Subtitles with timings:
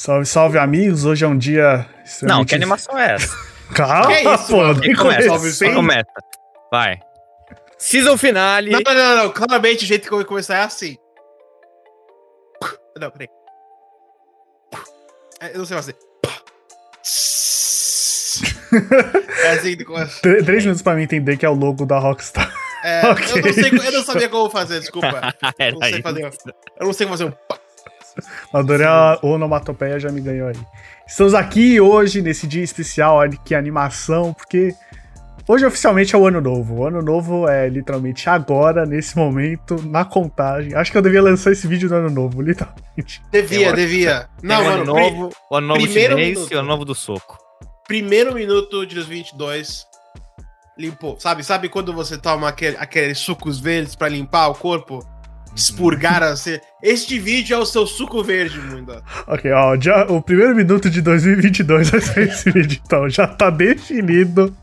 [0.00, 1.04] Salve, salve, amigos.
[1.04, 1.78] Hoje é um dia.
[1.88, 3.36] Não, extremamente- que animação é essa?
[3.74, 4.72] Calma, Que isso, pô.
[4.74, 5.74] Nem começa, comecei.
[5.74, 6.06] começa.
[6.70, 7.00] Vai.
[7.78, 8.70] Season finale.
[8.70, 9.32] Não, não, não, não.
[9.32, 10.96] Claramente o jeito que eu vou começar é assim.
[12.96, 13.28] Não, peraí.
[15.40, 15.96] É, Eu não sei fazer.
[19.42, 20.20] É assim que começa.
[20.20, 22.52] Tr- Três minutos pra mim entender que é o logo da Rockstar.
[22.84, 23.24] É, Ok.
[23.32, 25.34] eu, não sei, eu não sabia como fazer, desculpa.
[25.58, 26.02] Eu não sei isso.
[26.02, 26.22] fazer.
[26.78, 27.32] Eu não sei como fazer um.
[28.52, 30.56] Adorei a onomatopeia, já me ganhou aí.
[31.06, 34.74] Estamos aqui hoje, nesse dia especial, olha que animação, porque
[35.46, 36.76] hoje oficialmente é o ano novo.
[36.76, 40.74] O ano novo é literalmente agora, nesse momento, na contagem.
[40.74, 43.22] Acho que eu devia lançar esse vídeo no ano novo, literalmente.
[43.30, 44.28] Devia, devia.
[44.42, 46.52] Não, o ano novo, o ano novo primeiro chinês minuto.
[46.52, 47.38] e o ano novo do soco.
[47.86, 49.86] primeiro minuto de 2022
[50.78, 51.18] limpou.
[51.18, 55.04] Sabe, sabe quando você toma aquele, aqueles sucos verdes pra limpar o corpo?
[55.58, 56.58] Expurgar assim.
[56.82, 59.02] Este vídeo é o seu suco verde, mundo.
[59.26, 63.50] Ok, ó, já, o primeiro minuto de 2022 vai ser esse vídeo, então já tá
[63.50, 64.54] definido.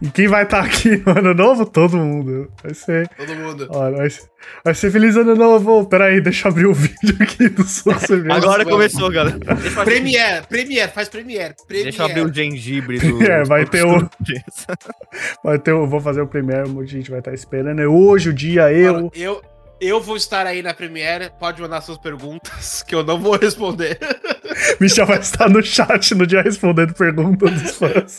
[0.00, 1.66] E quem vai estar aqui no ano novo?
[1.66, 2.50] Todo mundo.
[2.62, 3.06] Vai ser.
[3.10, 3.66] Todo mundo.
[3.68, 4.22] Olha, vai ser,
[4.64, 5.84] vai ser feliz ano novo.
[5.84, 8.34] Pera aí, deixa eu abrir o vídeo aqui do Suco Cerveja.
[8.36, 9.38] Agora começou, galera.
[9.84, 11.54] Premiere, Premiere, faz Premiere.
[11.68, 11.90] Premiere.
[11.90, 13.20] deixa eu abrir o gengibre do.
[13.30, 14.08] É, vai ter o-.
[15.44, 17.80] Vai ter, o- vou fazer o primeiro, muita gente vai estar esperando.
[17.82, 19.10] É hoje o dia, eu.
[19.14, 19.42] Eu,
[19.80, 21.30] eu vou estar aí na Premiere.
[21.38, 23.98] Pode mandar suas perguntas, que eu não vou responder.
[24.80, 28.18] Michel vai estar no chat no dia respondendo perguntas dos fãs.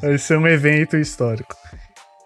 [0.00, 1.54] Vai ser um evento histórico.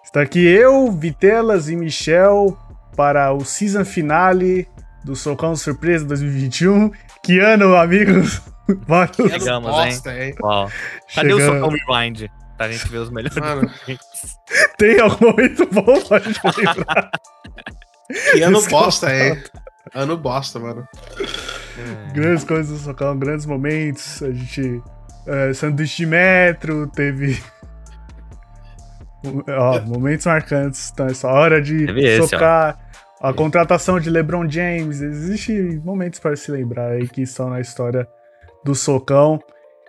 [0.05, 2.59] Está aqui eu, Vitelas e Michel
[2.97, 4.67] para o season finale
[5.05, 6.91] do Socão Surpresa 2021.
[7.23, 8.41] Que ano, amigos?
[8.87, 9.17] Vários.
[9.31, 10.35] Chegamos, hein?
[10.43, 10.69] Ó,
[11.15, 11.61] cadê o Chegando.
[11.61, 12.31] socão rewind?
[12.57, 13.37] Pra gente ver os melhores.
[14.77, 17.11] Tem algum momento bom pra gente lembrar?
[18.33, 19.43] Que ano Esse bosta, é o hein?
[19.95, 20.87] Ano bosta, mano.
[22.13, 24.23] Grandes coisas do Socão, grandes momentos.
[24.23, 24.83] A gente.
[25.27, 27.43] É, sanduíche de metro, teve.
[29.49, 30.91] Ó, momentos marcantes.
[30.93, 32.79] Então, essa hora de Teve esse, socar.
[33.21, 35.01] A contratação de LeBron James.
[35.01, 38.09] Existem momentos para se lembrar aí que estão na história
[38.65, 39.39] do Socão.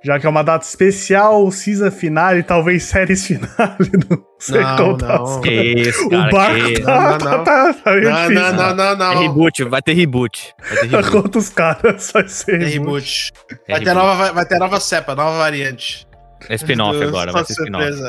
[0.03, 3.91] Já que é uma data especial, o season finale, talvez séries finale.
[4.09, 5.41] Não sei Não, contar não.
[5.45, 6.31] isso, O cara.
[6.31, 6.81] barco que...
[6.81, 7.43] tá, Não, não, não.
[7.43, 8.53] tá, tá meio Não, difícil.
[8.53, 9.21] não, não, não, É não.
[9.21, 10.53] reboot, vai ter reboot.
[10.59, 11.11] Vai ter reboot.
[11.11, 12.73] Conta os caras, vai ser É reboot.
[12.73, 13.31] reboot.
[13.67, 13.93] Vai ter, reboot.
[13.93, 16.07] nova, vai ter nova cepa, nova variante.
[16.47, 18.01] É spin-off Do- agora, vai ser só spin-off.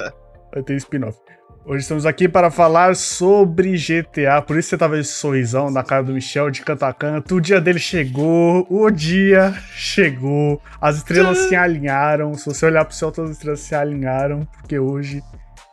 [0.54, 1.18] Vai ter spin-off.
[1.62, 4.40] Hoje estamos aqui para falar sobre GTA.
[4.40, 7.36] Por isso você tava esse sorrisão na cara do Michel de canto a canto.
[7.36, 8.66] O dia dele chegou.
[8.70, 10.60] O dia chegou.
[10.80, 12.32] As estrelas se alinharam.
[12.32, 14.48] Se você olhar pro céu, todas as estrelas se alinharam.
[14.58, 15.22] Porque hoje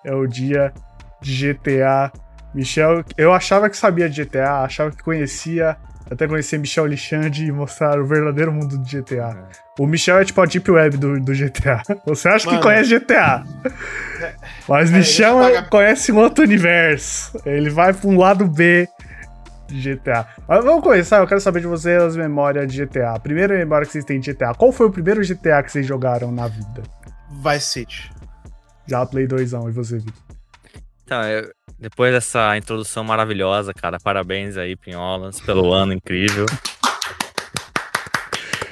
[0.06, 0.74] é o dia
[1.22, 2.12] de GTA.
[2.54, 5.78] Michel, eu achava que sabia de GTA, achava que conhecia.
[6.10, 9.50] Até conhecer Michel Lixande e mostrar o verdadeiro mundo de GTA.
[9.78, 11.82] O Michel é tipo a Deep Web do, do GTA.
[12.08, 12.62] Você acha que Mano.
[12.64, 13.44] conhece GTA.
[14.68, 17.38] Mas É, Michel pagar- conhece um outro universo.
[17.46, 18.88] Ele vai pra um lado B
[19.68, 20.26] de GTA.
[20.48, 23.12] Mas vamos começar, eu quero saber de vocês as memórias de GTA.
[23.16, 24.54] A primeira memória que vocês têm de GTA.
[24.56, 26.84] Qual foi o primeiro GTA que vocês jogaram na vida?
[27.44, 28.10] Vice City.
[28.88, 30.14] Já Play 2 e você, Vitor.
[31.04, 36.46] Então, eu- depois dessa introdução maravilhosa, cara, parabéns aí, Pinholas, pelo ano incrível.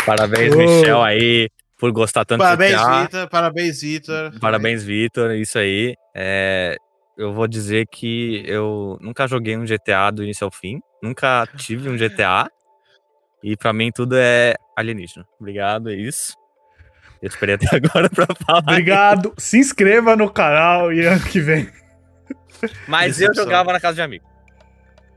[0.06, 0.56] Parabéns.
[0.56, 2.80] Michel, aí, por gostar tanto Parabéns.
[3.02, 3.30] Vitor.
[3.30, 4.40] Parabéns, Vitor.
[4.40, 5.96] Parabéns, Vitor, isso aí.
[6.16, 6.78] É,
[7.18, 11.90] eu vou dizer que eu nunca joguei um GTA do início ao fim, nunca tive
[11.90, 12.50] um GTA,
[13.44, 15.26] e pra mim tudo é alienígena.
[15.40, 16.36] Obrigado, é isso.
[17.22, 18.60] Eu esperei até agora pra falar.
[18.60, 19.34] Obrigado.
[19.38, 21.70] Se inscreva no canal e ano que vem.
[22.88, 24.26] Mas eu jogava na casa de amigo.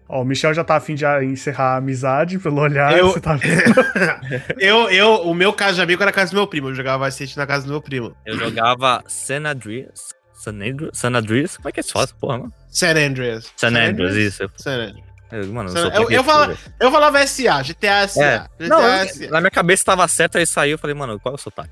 [0.09, 2.97] Ó, o Michel já tá afim de encerrar a amizade pelo olhar.
[2.97, 3.39] Eu- Você tá...
[4.59, 6.69] Eu, eu, o meu caso de amigo era a casa do meu primo.
[6.71, 8.17] Eu jogava Vice City na casa do meu primo.
[8.25, 10.15] Eu jogava San Andreas.
[10.33, 10.91] San Andreas?
[10.97, 11.57] San Andreas?
[11.57, 12.53] Como é que é só essa porra, mano?
[12.71, 13.53] San Andreas.
[13.57, 14.51] San Andreas, isso.
[14.57, 15.09] San Andreas.
[15.31, 18.25] Eu, mano, eu- eu falo- Eu falava SA, GTA SA.
[18.25, 18.39] É.
[18.65, 19.31] GTA Não, eu- SA.
[19.31, 21.71] na minha cabeça tava certo, aí saiu, eu falei, mano, qual é o sotaque?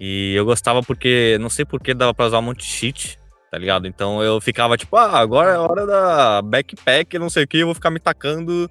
[0.00, 3.16] E eu gostava porque, não sei porque dava pra usar um monte de cheat,
[3.54, 3.86] tá ligado?
[3.86, 7.66] Então eu ficava tipo, ah, agora é hora da backpack, não sei o que, eu
[7.66, 8.68] vou ficar me tacando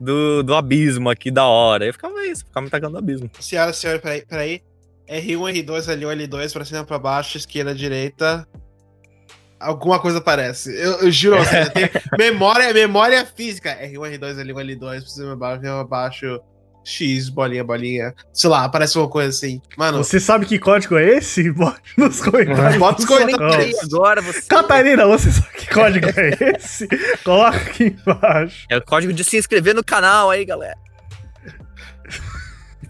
[0.00, 1.84] do, do abismo aqui da hora.
[1.84, 3.30] Eu ficava isso, ficava me tacando do abismo.
[3.38, 4.62] Senhora, senhora, peraí, peraí.
[5.06, 8.48] R1, R2, L1, L2, pra cima, pra baixo, esquerda, direita.
[9.60, 10.74] Alguma coisa aparece.
[10.74, 13.76] Eu, eu juro, você tem memória, memória física.
[13.78, 16.40] R1, R2, L1, L2, pra cima, pra baixo, pra baixo.
[16.86, 18.14] X, bolinha, bolinha.
[18.32, 19.60] Sei lá, aparece uma coisa assim.
[19.76, 21.50] Mano, Você sabe que código é esse?
[21.50, 22.78] Bote nos comentários.
[22.78, 23.76] Bota os do comentários.
[23.76, 23.98] Socão.
[23.98, 24.42] agora você.
[24.42, 26.86] Catarina, você sabe que código é esse?
[27.24, 28.66] Coloca aqui embaixo.
[28.70, 30.78] É o código de se inscrever no canal aí, galera.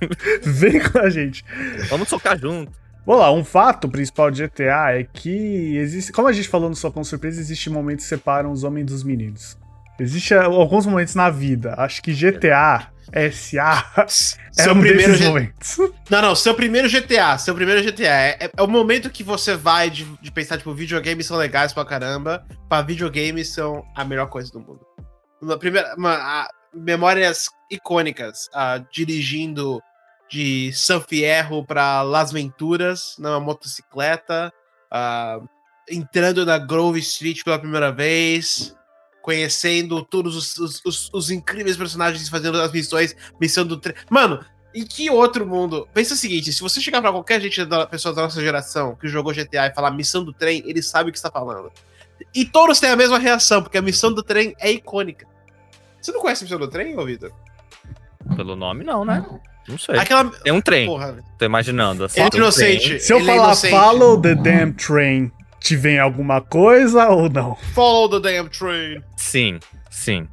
[0.44, 1.42] Vem com a gente.
[1.88, 2.70] Vamos socar junto.
[3.06, 6.12] Vamos lá, um fato principal de GTA é que existe.
[6.12, 9.56] Como a gente falou no com Surpresa, existe momentos que separam os homens dos meninos.
[9.98, 11.74] Existem alguns momentos na vida.
[11.78, 12.94] Acho que GTA
[13.32, 13.92] SA
[14.58, 15.76] é Seu um primeiro G- momentos.
[16.10, 18.02] Não, não, seu primeiro GTA, seu primeiro GTA.
[18.08, 21.72] É, é- é o momento que você vai de, de pensar, tipo, videogames são legais
[21.72, 24.80] pra caramba, pra videogames são a melhor coisa do mundo.
[25.40, 29.80] Uma primeira, uma, a- memórias icônicas, ah, dirigindo
[30.28, 34.52] de San Fierro pra Las Venturas, numa motocicleta,
[34.90, 35.38] ah,
[35.88, 38.74] entrando na Grove Street pela primeira vez,
[39.30, 43.92] conhecendo todos os, os- os- os incríveis personagens fazendo as missões, missão do trem.
[44.08, 44.38] Mano,
[44.72, 45.88] em que outro mundo?
[45.92, 49.08] Pensa o seguinte: se você chegar pra qualquer gente da pessoa da nossa geração que
[49.08, 51.72] jogou GTA e falar missão do trem, ele sabe o que está falando.
[52.32, 55.26] E todos têm a mesma reação, porque a missão do trem é icônica.
[56.00, 57.32] Você não conhece a missão do trem, ô Vitor?
[58.36, 59.26] Pelo nome, não, né?
[59.68, 59.98] Não sei.
[59.98, 60.30] Aquela.
[60.30, 62.04] Tem um trem, Porra, tô imaginando.
[62.04, 63.00] Assim, ele é um inocente.
[63.00, 63.70] Se eu ele é falar inocente.
[63.74, 67.56] follow the damn train, te vem alguma coisa ou não?
[67.74, 69.02] Follow the damn train.
[69.16, 69.58] Sim,
[69.90, 70.28] sim.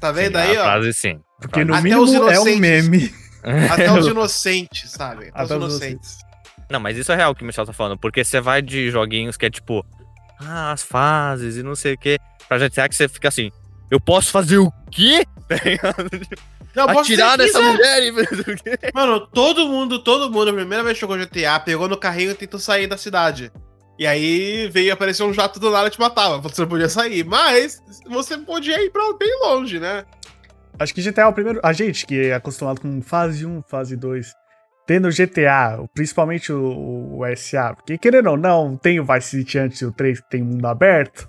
[0.00, 0.64] Tá vendo sim, aí, a ó?
[0.64, 1.20] frase sim.
[1.40, 3.12] Porque no Até mínimo os é um meme.
[3.70, 5.30] Até os inocentes, sabe?
[5.34, 6.18] Até os Até os inocentes.
[6.70, 9.36] Não, mas isso é real que o Michel tá falando, porque você vai de joguinhos
[9.36, 9.86] que é tipo,
[10.40, 12.18] ah, as fases e não sei o que,
[12.48, 13.52] pra GTA que você fica assim,
[13.90, 15.24] eu posso fazer o quê?
[15.46, 16.10] Tá ligado?
[16.74, 18.78] Não, posso Atirar nessa mulher e fazer o quê?
[18.92, 22.34] Mano, todo mundo, todo mundo, a primeira vez que jogou GTA, pegou no carrinho e
[22.34, 23.52] tentou sair da cidade.
[23.98, 26.38] E aí veio aparecer um jato do nada e te matava.
[26.38, 27.24] Você não podia sair.
[27.24, 30.04] Mas você podia ir pra bem longe, né?
[30.78, 31.60] Acho que GTA é o primeiro.
[31.62, 34.32] A gente que é acostumado com fase 1, fase 2.
[34.86, 39.80] Tendo GTA, principalmente o, o SA, porque querendo ou não, tem o Vice City antes
[39.80, 41.28] e o 3 que tem mundo aberto.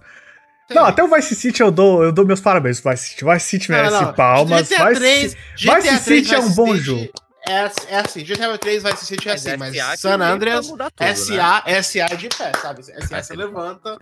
[0.70, 3.26] Não, até o Vice City eu dou, eu dou meus parabéns pro Vice City.
[3.26, 4.14] Vice City Não, merece não.
[4.14, 4.68] palmas.
[4.70, 7.10] GTA Vice 3, City- GTA Vice 3 City é um bom City jogo.
[7.50, 11.16] É, é assim, GTA 3 Vice City é assim, mas San Andreas, né?
[11.16, 12.84] SA, SA de pé, sabe?
[12.84, 13.98] SA Vai você levanta,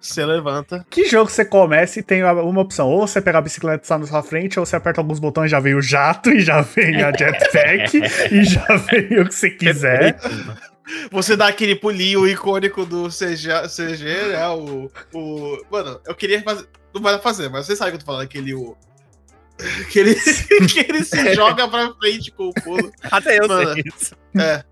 [0.00, 0.86] você levanta.
[0.90, 2.88] Que jogo você começa e tem uma opção?
[2.88, 5.46] Ou você pega a bicicleta e está na sua frente, ou você aperta alguns botões
[5.46, 7.96] e já vem o jato, e já vem a jetpack,
[8.32, 10.18] e já vem o que você quiser.
[11.10, 14.48] Você dá aquele pulinho icônico do CG, CG né?
[14.48, 15.64] O, o.
[15.70, 16.66] Mano, eu queria fazer.
[16.92, 18.54] Não vai fazer, mas você sabe o que eu tô falando, aquele.
[18.54, 18.76] O,
[19.90, 20.14] que, ele,
[20.68, 22.90] que ele se joga pra frente com o pulo.
[23.10, 23.72] Até eu Mano.
[23.74, 24.14] sei isso.
[24.38, 24.64] É.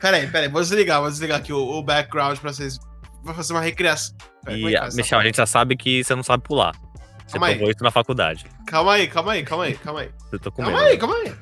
[0.00, 2.78] Peraí, peraí, vou desligar, vou desligar aqui o, o background pra vocês.
[3.24, 4.14] Vou fazer uma recriação.
[4.46, 6.72] É E, que faz essa Michel, a gente já sabe que você não sabe pular.
[7.26, 7.54] Você Calma aí.
[7.56, 8.46] provou isso na faculdade.
[8.66, 10.10] Calma aí, calma aí, calma aí, calma aí.
[10.30, 10.74] Eu tô com medo.
[10.74, 11.34] Calma aí, calma aí.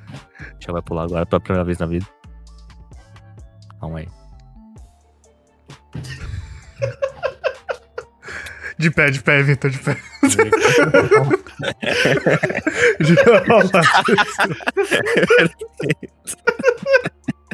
[0.57, 2.07] Michel vai pular agora pela primeira vez na vida.
[3.81, 4.09] Calma aí.
[8.79, 9.97] De pé, de pé, Vitor, de pé.
[13.01, 13.17] De-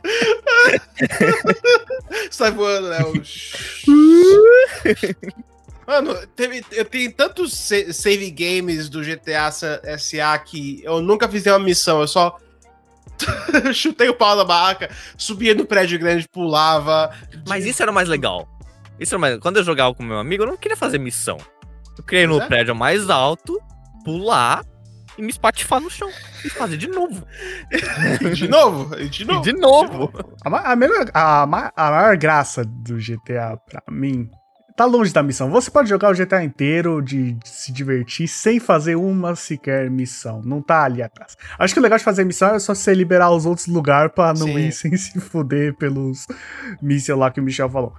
[2.31, 2.99] Sai voando, né?
[3.05, 3.12] O-
[5.87, 11.44] Mano, teve, eu tenho tantos sa- save games do GTA SA que eu nunca fiz
[11.44, 12.38] nenhuma missão, eu só
[13.75, 14.88] chutei o pau da barraca,
[15.19, 17.11] subia no prédio grande, pulava.
[17.49, 18.49] Mas isso era o mais legal.
[19.00, 19.38] Isso mais...
[19.38, 21.38] Quando eu jogava com meu amigo, eu não queria fazer missão.
[21.97, 22.47] Eu queria ir no é.
[22.47, 23.58] prédio mais alto,
[24.05, 24.62] pular
[25.19, 26.11] e me espatifar no chão.
[26.44, 27.26] E fazer de novo.
[28.35, 29.43] De novo, de E novo.
[29.43, 30.12] de novo.
[30.44, 34.31] A, melhor, a, a maior graça do GTA, pra mim,
[34.77, 35.51] tá longe da missão.
[35.51, 40.41] Você pode jogar o GTA inteiro de, de se divertir sem fazer uma sequer missão.
[40.43, 41.36] Não tá ali atrás.
[41.58, 44.29] Acho que o legal de fazer missão é só você liberar os outros lugares pra
[44.29, 44.58] não Sim.
[44.58, 46.27] ir sem se fuder pelos
[46.81, 47.94] mísseis lá que o Michel falou.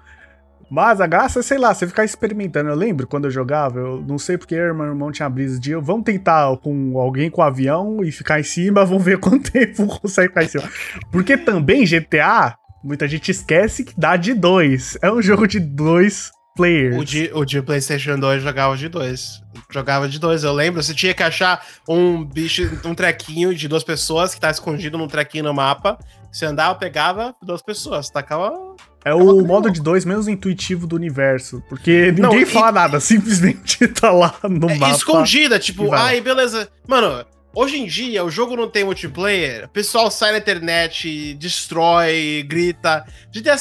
[0.72, 2.70] Mas a graça sei lá, você ficar experimentando.
[2.70, 5.75] Eu lembro quando eu jogava, eu não sei porque eu meu irmão tinha brisa de
[5.75, 10.30] vamos tentar com alguém com avião e ficar em cima, vamos ver quanto tempo consegue
[10.30, 10.63] ficar em cima.
[11.12, 14.98] Porque também GTA, muita gente esquece que dá de dois.
[15.01, 16.96] É um jogo de dois players.
[16.96, 19.42] O de, o de PlayStation 2 jogava de dois.
[19.70, 20.82] Jogava de dois, eu lembro.
[20.82, 25.08] Você tinha que achar um bicho, um trequinho de duas pessoas que tá escondido num
[25.08, 26.00] trequinho no mapa.
[26.32, 28.54] Você andava, pegava duas pessoas, tacava.
[29.03, 29.74] É uma o modo não.
[29.74, 31.63] de dois menos intuitivo do universo.
[31.67, 34.96] Porque Não, ninguém e- fala nada, simplesmente tá lá no É, mapa.
[34.96, 36.70] escondida, e tipo, ai, beleza.
[36.88, 42.46] Mano, hoje em dia o jogo não tem multiplayer, o pessoal sai na internet, destrói,
[42.48, 43.03] grita.
[43.34, 43.58] GTA,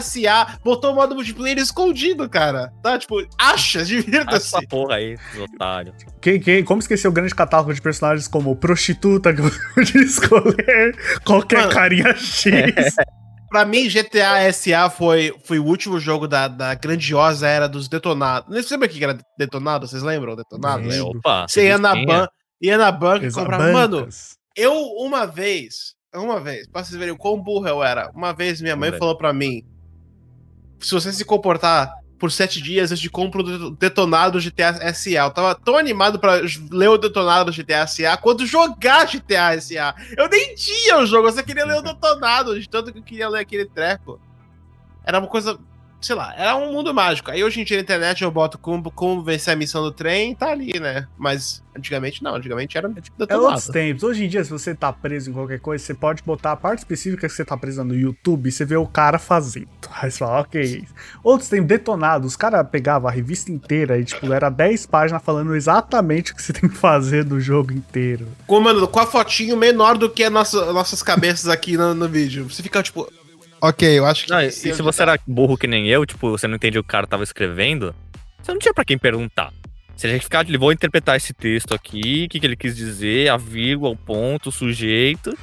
[0.00, 2.72] SA botou o modo multiplayer escondido, cara.
[2.82, 2.96] Tá?
[2.98, 4.54] Tipo, acha, divirta-se.
[4.56, 5.94] essa porra aí, os otários.
[6.20, 10.96] Quem, quem, como esquecer o grande catálogo de personagens como prostituta, que eu podia escolher
[11.24, 11.72] qualquer Mano.
[11.72, 12.52] carinha X.
[13.52, 18.48] Pra mim, GTA SA foi, foi o último jogo da, da grandiosa era dos detonados.
[18.48, 19.86] Você lembra o que era detonado?
[19.86, 20.34] Vocês lembram?
[20.34, 20.88] Detonado?
[20.88, 21.18] Lembro.
[21.18, 21.46] Opa.
[21.46, 22.26] Você ia na, ban
[22.60, 23.70] ia na banca e comprava.
[23.70, 24.08] Mano,
[24.56, 28.10] eu uma vez uma vez, pra vocês verem o quão burro eu era.
[28.14, 29.64] Uma vez minha mãe falou pra mim:
[30.78, 35.10] se você se comportar por sete dias, eu te compro o detonado do GTA SA.
[35.10, 36.34] Eu tava tão animado pra
[36.70, 39.92] ler o detonado do GTA SA quanto jogar GTA SA.
[40.16, 43.02] Eu nem tinha o jogo, eu só queria ler o detonado, de tanto que eu
[43.02, 44.20] queria ler aquele treco.
[45.04, 45.58] Era uma coisa.
[46.02, 47.30] Sei lá, era um mundo mágico.
[47.30, 50.32] Aí hoje em dia na internet eu boto como, como vencer a missão do trem
[50.32, 51.06] e tá ali, né?
[51.16, 53.72] Mas antigamente não, antigamente era É outros detonado.
[53.72, 54.02] tempos.
[54.02, 56.80] Hoje em dia, se você tá preso em qualquer coisa, você pode botar a parte
[56.80, 59.68] específica que você tá preso no YouTube e você vê o cara fazendo.
[60.02, 60.84] Aí você fala, ok.
[61.22, 62.26] Outros tempos, detonado.
[62.26, 66.42] Os caras pegavam a revista inteira e, tipo, era 10 páginas falando exatamente o que
[66.42, 68.26] você tem que fazer no jogo inteiro.
[68.46, 72.08] Com, mano, com a fotinho menor do que a nossa, nossas cabeças aqui no, no
[72.08, 72.50] vídeo.
[72.50, 73.08] Você fica tipo.
[73.62, 74.30] Ok, eu acho que.
[74.32, 76.82] Não, e é se você era burro que nem eu, tipo, você não entendia o
[76.82, 77.94] que o cara tava escrevendo,
[78.42, 79.52] você não tinha pra quem perguntar.
[79.96, 82.74] Você tinha que ficar, ele vou interpretar esse texto aqui, o que, que ele quis
[82.74, 85.36] dizer, a vírgula, o ponto, o sujeito.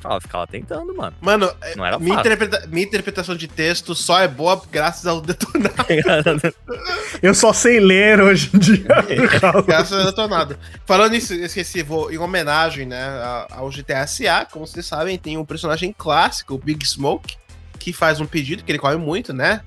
[0.00, 1.14] Fala, ficava tentando, mano.
[1.20, 2.32] Mano, Não era minha, fácil.
[2.32, 5.72] interpreta- minha interpretação de texto só é boa graças ao detonado.
[7.22, 8.84] Eu só sei ler hoje em dia.
[9.64, 10.58] graças ao detonado.
[10.84, 15.16] Falando nisso, eu esqueci, vou, em homenagem, né, a- ao GTA SA, como vocês sabem,
[15.16, 17.36] tem um personagem clássico, o Big Smoke,
[17.82, 19.62] que faz um pedido, que ele come muito, né?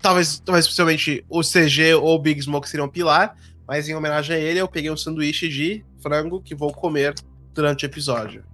[0.00, 3.34] Talvez, talvez especialmente o CG ou o Big Smoke seriam um pilar,
[3.66, 7.14] mas em homenagem a ele, eu peguei um sanduíche de frango que vou comer
[7.52, 8.44] durante o episódio.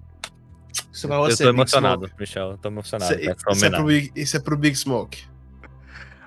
[0.92, 2.50] Isso é pra eu você, tô Big emocionado, Michel.
[2.52, 3.14] Eu tô emocionado.
[3.14, 3.84] Isso, essa isso é pro.
[3.84, 5.24] Big, isso é pro Big Smoke.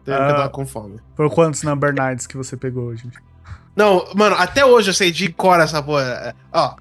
[0.05, 0.17] Tem Ah.
[0.17, 0.99] que eu tava com fome.
[1.15, 3.09] Por quantos Number Nights que você pegou hoje?
[3.75, 6.33] Não, mano, até hoje eu sei de cor essa porra.
[6.51, 6.75] Ó.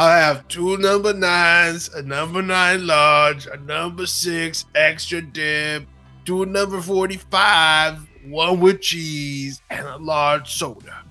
[0.00, 5.88] I have two number nines, a number nine large, a number six extra dip,
[6.24, 11.04] two number 45, one with cheese, and a large soda.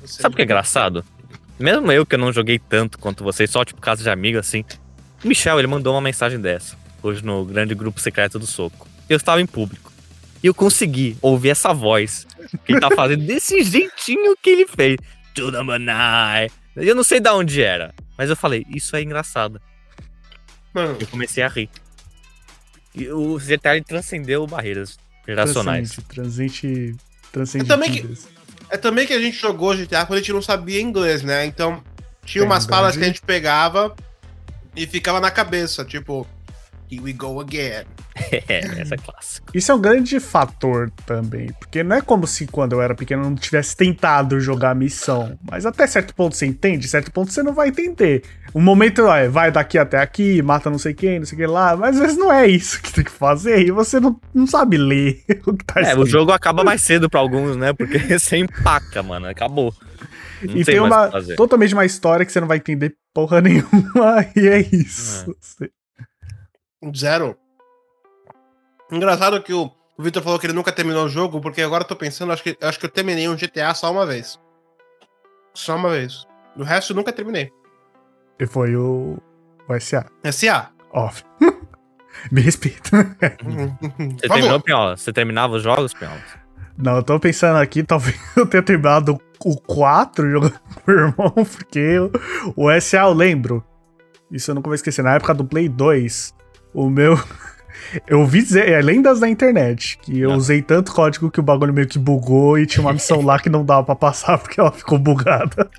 [0.00, 1.04] Você Sabe o que é engraçado?
[1.58, 4.64] Mesmo eu que eu não joguei tanto quanto vocês, só tipo caso de amigo assim.
[5.24, 8.86] O Michel, ele mandou uma mensagem dessa, hoje no grande grupo secreto do Soco.
[9.08, 9.92] Eu estava em público.
[10.40, 12.28] E eu consegui ouvir essa voz
[12.64, 14.98] que ele tá fazendo desse jeitinho que ele fez.
[15.34, 16.65] The nine.
[16.76, 19.60] Eu não sei de onde era, mas eu falei, isso é engraçado.
[20.74, 21.70] Mano, Eu comecei a rir.
[22.94, 25.98] E o GTA transcendeu barreiras geracionais.
[26.08, 26.96] Transcende.
[27.32, 27.64] Transcende.
[27.64, 28.18] Eu também que-
[28.70, 31.44] é também que a gente jogou GTA quando a gente não sabia inglês, né?
[31.46, 31.82] Então,
[32.24, 32.80] tinha É umas verdade.
[32.80, 33.94] falas que a gente pegava
[34.74, 36.26] e ficava na cabeça, tipo,
[36.90, 37.84] here we go again.
[38.48, 39.46] É, essa é clássica.
[39.54, 43.22] Isso é um grande fator também, porque não é como se quando eu era pequeno
[43.24, 47.30] eu não tivesse tentado jogar a missão, mas até certo ponto você entende, certo ponto
[47.30, 48.22] você não vai entender.
[48.54, 51.40] Um momento ó, é, vai daqui até aqui, mata não sei quem, não sei o
[51.40, 54.18] que lá, mas às vezes não é isso que tem que fazer e você não,
[54.34, 56.06] não sabe ler o que tá É, o escrito.
[56.06, 57.72] jogo acaba mais cedo pra alguns, né?
[57.74, 59.26] Porque você empaca, mano.
[59.26, 59.74] Acabou.
[60.42, 64.26] Não e tem o uma totalmente uma história que você não vai entender porra nenhuma
[64.34, 65.26] e é isso.
[65.40, 65.70] Você-
[66.94, 67.36] Zero.
[68.90, 71.88] Engraçado que o, o Victor falou que ele nunca terminou o jogo, porque agora eu
[71.88, 74.38] tô pensando, acho que, acho que eu terminei um GTA só uma vez.
[75.54, 76.26] Só uma vez.
[76.56, 77.50] O resto eu nunca terminei.
[78.38, 79.18] E foi o,
[79.68, 80.06] o SA.
[80.30, 80.70] SA.
[80.92, 81.24] Off.
[82.30, 82.90] Me respeita.
[84.20, 84.96] Você terminou, Pinhola?
[84.96, 86.20] Você terminava os jogos, Pinhola?
[86.78, 91.32] Não, eu tô pensando aqui, talvez eu tenha terminado o 4 jogando com o irmão,
[91.32, 92.10] porque o,
[92.56, 93.64] o SA eu lembro.
[94.30, 95.02] Isso eu nunca vou esquecer.
[95.02, 96.34] Na época do Play 2,
[96.84, 97.18] o meu.
[98.06, 100.36] Eu ouvi dizer, é lendas da internet, que eu Ah.
[100.36, 103.48] usei tanto código que o bagulho meio que bugou e tinha uma missão lá que
[103.48, 105.70] não dava pra passar porque ela ficou bugada.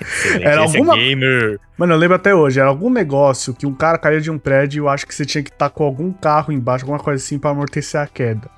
[0.00, 1.60] Excelente, Era esse alguma- é gamer.
[1.76, 4.78] Mano, eu lembro até hoje, era algum negócio que um cara caía de um prédio
[4.78, 7.38] e eu acho que você tinha que estar com algum carro embaixo, alguma coisa assim
[7.38, 8.50] pra amortecer a queda.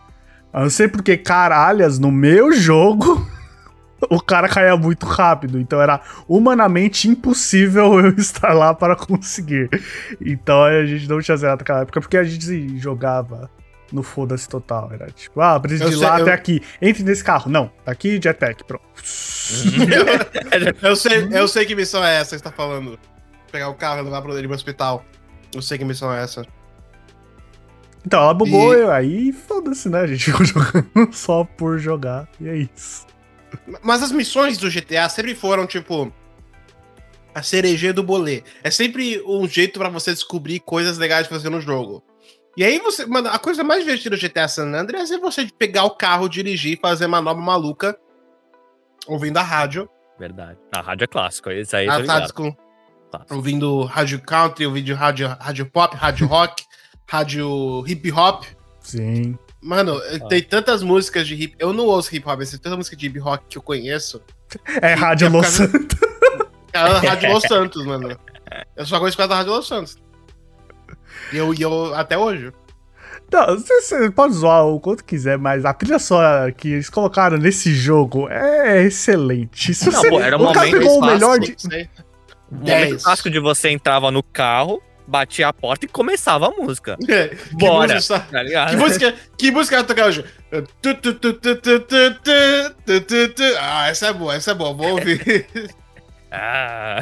[0.54, 3.28] Eu não sei porque, caralhas, no meu jogo,
[4.10, 9.68] o cara caía muito rápido, então era humanamente impossível eu estar lá para conseguir.
[10.20, 13.50] Então a gente não tinha zerado naquela época, porque a gente jogava
[13.92, 14.90] no foda-se total.
[14.92, 16.62] Era tipo, ah, preciso Eu de sei- lá eu- até aqui.
[16.80, 17.50] Entre nesse carro.
[17.50, 18.84] Não, tá aqui jetpack, pronto.
[20.82, 22.98] eu, sei, eu sei que missão é essa que você tá falando.
[23.50, 25.04] Pegar o carro e levar pra ele pro hospital.
[25.52, 26.46] Eu sei que missão é essa.
[28.06, 30.00] Então, ela bugou, E- aí foda-se, né?
[30.00, 33.06] A gente ficou jogando só por jogar, e é isso.
[33.82, 36.12] Mas as missões do GTA sempre foram, tipo,
[37.34, 38.42] a cereja do bolê.
[38.62, 42.02] É sempre um jeito pra você descobrir coisas legais de fazer no jogo.
[42.56, 43.06] E aí você.
[43.06, 46.78] Mano, a coisa mais divertida do GTA San Andreas é você pegar o carro, dirigir,
[46.80, 47.98] fazer manobra maluca,
[49.06, 49.88] ouvindo a rádio.
[50.18, 50.58] Verdade.
[50.74, 51.50] A rádio é clássico.
[51.50, 52.56] Esse aí, tá Clássico.
[53.30, 56.64] ouvindo rádio country, ouvindo rádio, rádio pop, rádio rock,
[57.08, 58.44] rádio hip hop.
[58.80, 59.38] Sim.
[59.62, 60.28] Mano, Ah.
[60.28, 61.54] tem tantas músicas de hip.
[61.58, 64.22] Eu não ouço hip hop, mas tem tanta música de hip hop que eu conheço.
[64.80, 65.98] É Rádio é Los causa- Santos.
[66.72, 68.16] A Rádio Los Santos, mano.
[68.76, 69.98] Eu só conheço por causa da Rádio Los Santos.
[71.32, 72.52] E eu, e eu até hoje.
[73.32, 77.72] Não, você, pode zoar o quanto quiser, mas a trilha sonora que eles colocaram nesse
[77.72, 79.72] jogo é excelente.
[79.74, 81.56] Se Não, você, pô, era um o cara momento pegou o fácil, melhor de.
[82.50, 83.02] O momento 10.
[83.04, 86.96] clássico de você entrava no carro, batia a porta e começava a música.
[87.08, 87.94] É, que Bora!
[87.94, 90.24] Música, tá que, música, que música tocar hoje?
[93.58, 95.46] Ah, essa é boa, essa é boa, vou ouvir.
[96.32, 97.00] Ah.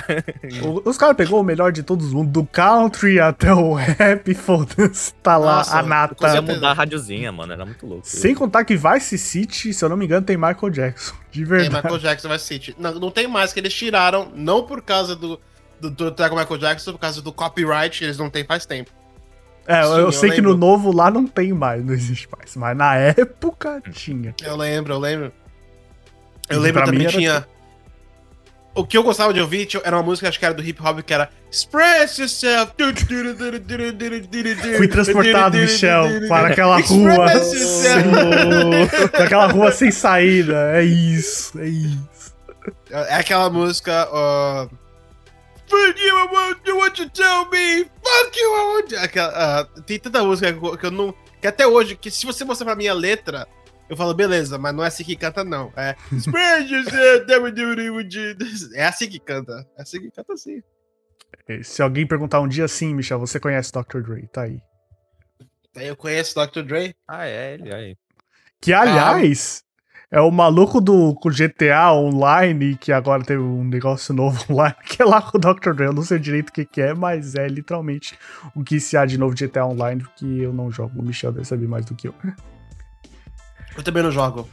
[0.87, 5.13] Os caras pegou o melhor de todos os mundos, do country até o rap, foda-se,
[5.17, 6.35] tá lá Nossa, a nata.
[6.35, 8.07] Ia mudar a radiozinha, mano, era muito louco.
[8.07, 11.71] Sem contar que Vice City, se eu não me engano, tem Michael Jackson, de verdade.
[11.71, 12.77] Tem Michael Jackson, Vice City.
[12.79, 15.39] Não, não tem mais, que eles tiraram, não por causa do
[15.81, 18.91] do, do trago Michael Jackson, por causa do copyright, que eles não têm faz tempo.
[19.67, 22.57] É, eu, Sim, eu sei que no novo lá não tem mais, não existe mais.
[22.57, 24.35] Mas na época tinha.
[24.43, 25.33] Eu lembro, eu lembro.
[26.49, 27.47] Eu E lembro também era tinha.
[28.75, 30.81] O que eu gostava de ouvir tinha- era uma música, acho que era do hip
[30.83, 32.73] hop, que era Express Yourself.
[34.77, 37.27] Fui transportado, Michel, para aquela rua.
[37.27, 38.03] Express yourself.
[38.03, 39.11] Senhor.
[39.11, 40.71] Para aquela rua sem saída.
[40.79, 42.35] É isso, é isso.
[42.91, 44.09] É aquela música.
[44.11, 44.71] Uh,
[45.69, 47.85] Fuck you, I won't do what you tell me.
[47.85, 48.97] Fuck you, I won't.
[48.97, 51.15] Aquela, ah, tem tanta música que eu- que eu não.
[51.41, 53.47] Que até hoje, que se você mostrar pra mim a letra,
[53.89, 55.73] eu falo, beleza, mas não é assim que canta, não.
[55.77, 55.95] É.
[58.75, 59.67] É assim que canta.
[59.77, 60.63] É assim que canta assim.
[61.63, 64.01] Se alguém perguntar um dia assim, Michel, você conhece Dr.
[64.01, 64.27] Dre?
[64.29, 64.61] Tá aí.
[65.77, 66.63] Aí eu conheço Dr.
[66.63, 66.95] Dre.
[67.07, 67.97] Ah, é, ele aí.
[68.61, 69.63] Que, aliás,
[70.11, 75.05] é o maluco do GTA Online, que agora teve um negócio novo online, que é
[75.05, 75.75] lá com o Dr.
[75.75, 75.87] Dre.
[75.87, 78.19] Eu não sei direito o que, que é, mas é literalmente
[78.55, 80.99] o que se há de novo GTA Online, que eu não jogo.
[80.99, 82.15] O Michel deve saber mais do que eu.
[83.77, 84.49] Eu também não jogo.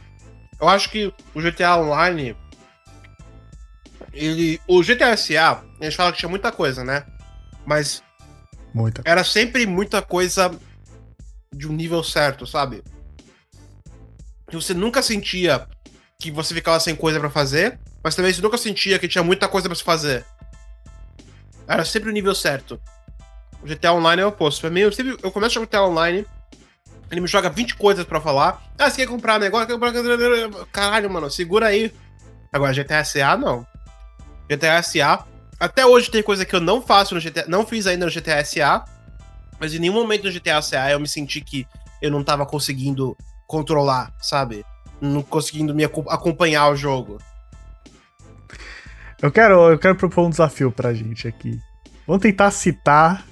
[0.60, 2.36] Eu acho que o GTA Online.
[4.12, 4.60] Ele.
[4.66, 7.04] O GTA SA, a gente fala que tinha muita coisa, né?
[7.64, 8.02] Mas
[8.72, 9.02] Muita.
[9.04, 10.50] era sempre muita coisa
[11.52, 12.82] de um nível certo, sabe?
[14.48, 15.66] Que você nunca sentia
[16.18, 19.48] que você ficava sem coisa pra fazer, mas também você nunca sentia que tinha muita
[19.48, 20.24] coisa pra se fazer.
[21.66, 22.80] Era sempre o nível certo.
[23.62, 24.60] O GTA Online é o oposto.
[24.60, 26.26] Pra mim, eu, sempre, eu começo a jogar GTA Online,
[27.10, 28.62] ele me joga 20 coisas pra falar.
[28.78, 29.66] Ah, você quer comprar negócio?
[29.66, 29.92] Quer comprar...
[30.72, 31.92] Caralho, mano, segura aí.
[32.52, 33.66] Agora, GTA SA, não.
[34.48, 35.26] GTA SA,
[35.58, 38.44] até hoje tem coisa que eu não faço no GTA, não fiz ainda no GTA
[38.44, 38.84] SA,
[39.58, 41.66] mas em nenhum momento no GTA SA eu me senti que
[42.00, 44.64] eu não tava conseguindo controlar, sabe?
[45.00, 47.18] Não conseguindo me aco- acompanhar o jogo.
[49.22, 51.58] Eu quero, eu quero propor um desafio pra gente aqui.
[52.06, 53.24] Vamos tentar citar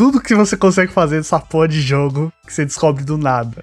[0.00, 3.62] tudo que você consegue fazer nessa porra de jogo que você descobre do nada.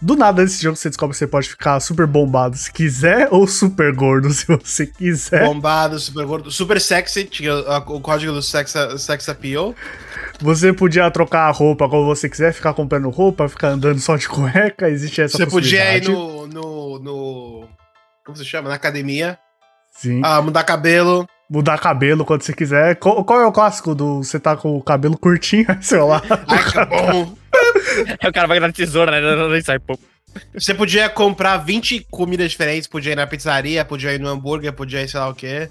[0.00, 3.46] Do nada nesse jogo você descobre que você pode ficar super bombado se quiser ou
[3.46, 5.44] super gordo se você quiser.
[5.44, 9.74] Bombado, super gordo, super sexy, tinha o código do sex, sex appeal.
[10.40, 14.26] Você podia trocar a roupa como você quiser, ficar comprando roupa, ficar andando só de
[14.26, 16.10] cueca, existe essa Você podia ir possibilidade.
[16.10, 17.68] no, no, no.
[18.24, 18.70] Como se chama?
[18.70, 19.38] Na academia.
[19.92, 20.22] Sim.
[20.24, 21.28] Ah, mudar cabelo.
[21.50, 22.96] Mudar cabelo quando você quiser.
[22.96, 26.22] Qual, qual é o clássico do você tá com o cabelo curtinho, sei lá.
[26.48, 27.34] Ai, que bom.
[28.20, 29.60] Aí o cara vai na tesoura, né?
[29.62, 29.98] Sai, pô.
[30.52, 35.02] Você podia comprar 20 comidas diferentes, podia ir na pizzaria, podia ir no hambúrguer, podia
[35.02, 35.68] ir sei lá o quê.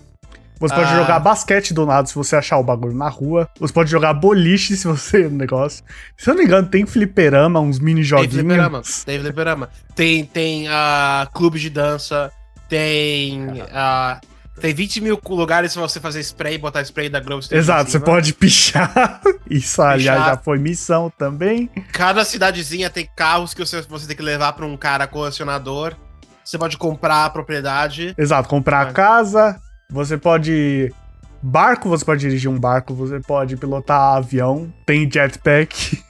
[0.59, 0.95] Você pode Ah.
[0.99, 3.49] jogar basquete do nada se você achar o bagulho na rua.
[3.59, 5.83] Você pode jogar boliche se você no negócio.
[6.15, 9.03] Se eu não me engano, tem fliperama, uns mini Tem fliperama, joguinhos.
[9.03, 9.69] tem fliperama.
[9.95, 12.31] Tem, tem ah, clube de dança,
[12.69, 13.61] tem.
[13.73, 14.21] ah,
[14.59, 18.33] tem 20 mil lugares pra você fazer spray, botar spray da em Exato, você pode
[18.33, 19.21] pichar.
[19.49, 21.69] Isso, aliás, já foi missão também.
[21.91, 25.95] Cada cidadezinha tem carros que você, você tem que levar pra um cara colecionador.
[26.43, 28.13] Você pode comprar a propriedade.
[28.17, 28.89] Exato, comprar É.
[28.89, 29.59] a casa.
[29.89, 30.93] Você pode.
[31.41, 36.01] Barco, você pode dirigir um barco, você pode pilotar avião, tem jetpack.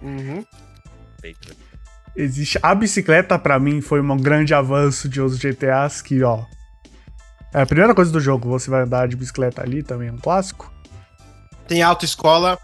[0.00, 0.44] Uhum.
[2.16, 2.58] Existe.
[2.62, 6.44] A bicicleta, pra mim, foi um grande avanço de outros GTAs que, ó.
[7.54, 10.18] É a primeira coisa do jogo, você vai andar de bicicleta ali, também é um
[10.18, 10.72] clássico.
[11.68, 12.58] Tem autoescola.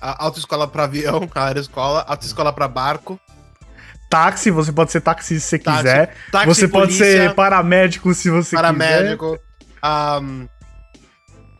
[0.00, 3.18] a- Autoescola pra avião, aeroescola, autoescola pra barco.
[4.10, 6.14] Táxi, você pode ser táxi se você Táxi, quiser.
[6.32, 8.56] Táxi, você pode polícia, ser paramédico se você quiser.
[8.56, 9.38] paramédico.
[9.82, 10.46] ahn,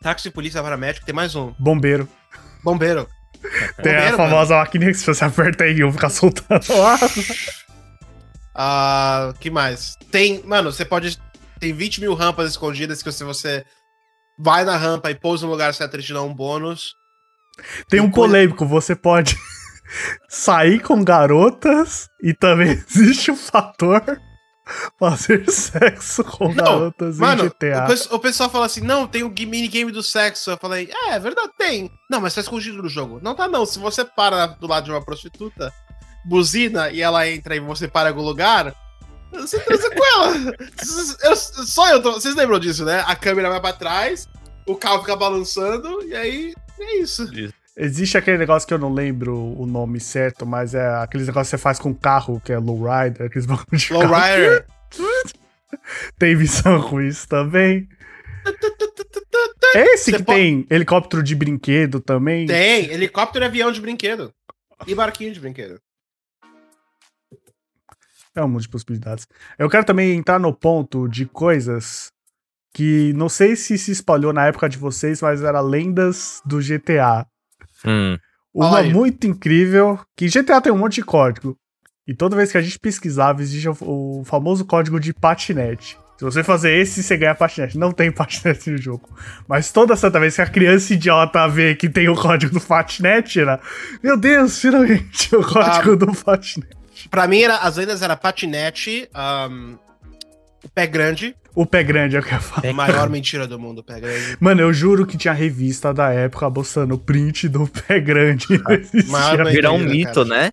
[0.01, 1.05] táxi, polícia, paramédico.
[1.05, 1.53] Tem mais um.
[1.59, 2.09] Bombeiro.
[2.65, 3.07] Bombeiro.
[3.83, 6.99] Tem a Bombeiro, famosa máquina que se você aperta aí, eu ficar soltando lá.
[8.55, 9.97] Ah, que mais?
[10.11, 11.19] Tem, mano, você pode.
[11.59, 13.65] Tem 20 mil rampas escondidas que se você
[14.39, 16.95] vai na rampa e pousa no lugar certo, ele te dá um bônus.
[17.89, 19.37] Tem um coisa- polêmico, você pode
[20.29, 24.03] sair com garotas e também existe o fator
[24.99, 27.87] Fazer sexo com Não, garotas Mano, em o, GTA.
[27.87, 30.51] pes- o pessoal fala assim: não, tem o minigame do sexo.
[30.51, 31.91] Eu falei, é, é verdade, tem.
[32.11, 33.19] Não, mas tá escondido no jogo.
[33.23, 33.65] Não tá, não.
[33.65, 35.73] Se você para do lado de uma prostituta,
[36.27, 38.75] buzina e ela entra e você para em algum lugar,
[39.33, 40.55] você transa com ela.
[41.23, 42.13] Eu- só eu tô.
[42.13, 43.03] Vocês lembram disso, né?
[43.07, 44.27] A câmera vai pra trás,
[44.67, 47.29] o carro fica balançando, e aí é isso.
[47.77, 51.57] Existe aquele negócio que eu não lembro o nome certo, mas é aqueles negócios que
[51.57, 54.03] você faz com carro, que é lowrider, aqueles bagulho de carro.
[54.09, 54.67] Lowrider.
[56.19, 57.87] Tem Visão Ruiz também.
[59.75, 62.47] É esse Você que pode- tem helicóptero de brinquedo também.
[62.47, 64.33] Tem, helicóptero e avião de brinquedo.
[64.87, 65.79] E barquinho de brinquedo.
[68.39, 69.27] É um monte de possibilidades.
[69.59, 72.13] Eu quero também entrar no ponto de coisas
[72.73, 77.27] que não sei se se espalhou na época de vocês, mas era lendas do GTA.
[77.85, 78.17] Hum.
[78.55, 81.57] Uma muito incrível, que GTA tem um monte de código.
[82.07, 85.99] E toda vez que a gente pesquisava, existe o, famoso código de patinete.
[86.17, 87.77] Se você fazer esse, você ganha patinete.
[87.77, 89.09] Não tem patinete no jogo.
[89.49, 93.45] Mas toda santa vez que a criança idiota vê que tem o código do patinete,
[93.45, 93.59] né?
[94.03, 96.78] Meu Deus, finalmente, o código do patinete.
[97.11, 99.77] Pra mim, era, as lendas era patinete, ahn,
[100.65, 102.69] o pé grande, O pé grande é o que eu falo.
[102.69, 104.37] a maior mentira do mundo, o pé grande.
[104.41, 108.47] Mano, eu juro que tinha revista da época mostrando print do pé grande.
[109.09, 110.25] Maior Virar um mito, cara.
[110.25, 110.51] né?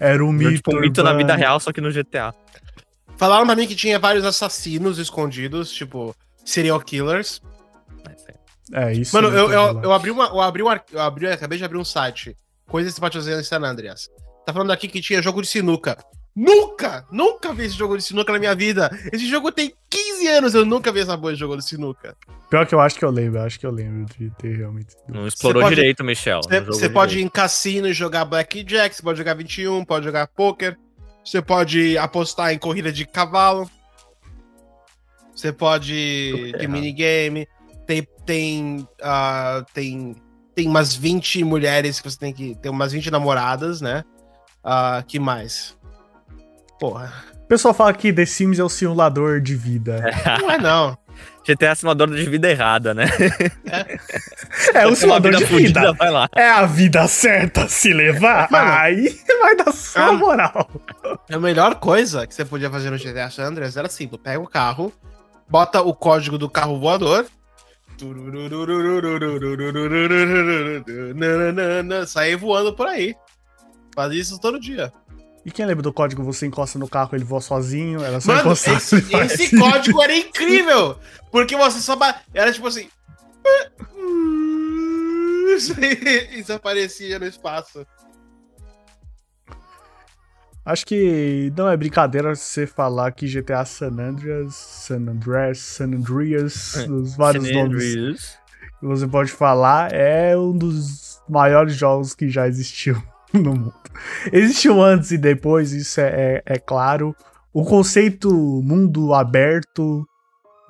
[0.00, 0.54] Era um mito.
[0.54, 2.34] tipo um mito na vida real, só que no GTA.
[3.16, 7.40] Falaram pra mim que tinha vários assassinos escondidos, tipo, serial killers.
[8.72, 9.14] É isso.
[9.14, 10.26] Mano, eu, eu, eu abri uma.
[10.26, 12.36] Eu abri um eu abri, eu acabei de abrir um site.
[12.66, 14.08] Coisas que você pode fazer em San Andreas.
[14.46, 15.96] Tá falando aqui que tinha jogo de sinuca.
[16.36, 17.06] Nunca!
[17.12, 18.90] Nunca vi esse jogo de sinuca na minha vida.
[19.12, 22.16] Esse jogo tem 15 anos, eu nunca vi essa boa de jogo de sinuca.
[22.50, 24.96] Pior que eu acho que eu lembro, eu acho que eu lembro de ter realmente.
[25.08, 26.40] Não explorou pode- direito, Michel.
[26.66, 30.76] Você pode ir em cassino e jogar Blackjack, você pode jogar 21, pode jogar poker,
[31.24, 33.70] você pode apostar em corrida de cavalo,
[35.34, 37.46] você pode ter minigame,
[37.86, 40.16] tem tem, ah, tem
[40.54, 44.04] tem umas 20 mulheres que você tem que tem umas 20 namoradas, né?
[44.64, 45.76] Ah, que mais?
[46.80, 47.12] Porra,
[47.44, 50.02] O pessoal fala que The Sims é o simulador de vida.
[50.40, 50.96] não é não.
[51.46, 53.04] GTA é simulador de vida errada, né?
[54.72, 55.92] É, o Uma simulador de fudida, vida.
[55.92, 56.26] vai lá.
[56.34, 58.72] É a vida certa se levar, Mano.
[58.72, 60.12] aí vai dar só Ah.
[60.12, 60.70] moral.
[61.30, 64.48] A melhor coisa que você podia fazer no GTA San Andreas era simples: pega o
[64.48, 64.90] carro,
[65.48, 67.26] bota o código do carro voador.
[72.06, 73.14] Sair voando por aí.
[73.94, 74.92] Faz isso todo dia.
[75.44, 78.40] E quem lembra do código você encosta no carro, ele voa sozinho, era só Mano,
[78.40, 78.76] encostar.
[78.76, 80.98] esse, esse código era incrível!
[81.30, 81.96] Porque você só.
[82.32, 82.88] Era tipo assim.
[85.56, 87.86] E desaparecia no espaço.
[90.64, 96.74] Acho que não é brincadeira você falar que GTA San Andreas, San Andreas, San Andreas,
[96.88, 98.36] os vários nomes
[98.80, 103.00] que você pode falar, é um dos maiores jogos que já existiu
[103.42, 103.74] no mundo.
[104.32, 107.14] Existiu antes e depois, isso é, é- é claro.
[107.52, 108.30] O conceito
[108.62, 110.04] mundo aberto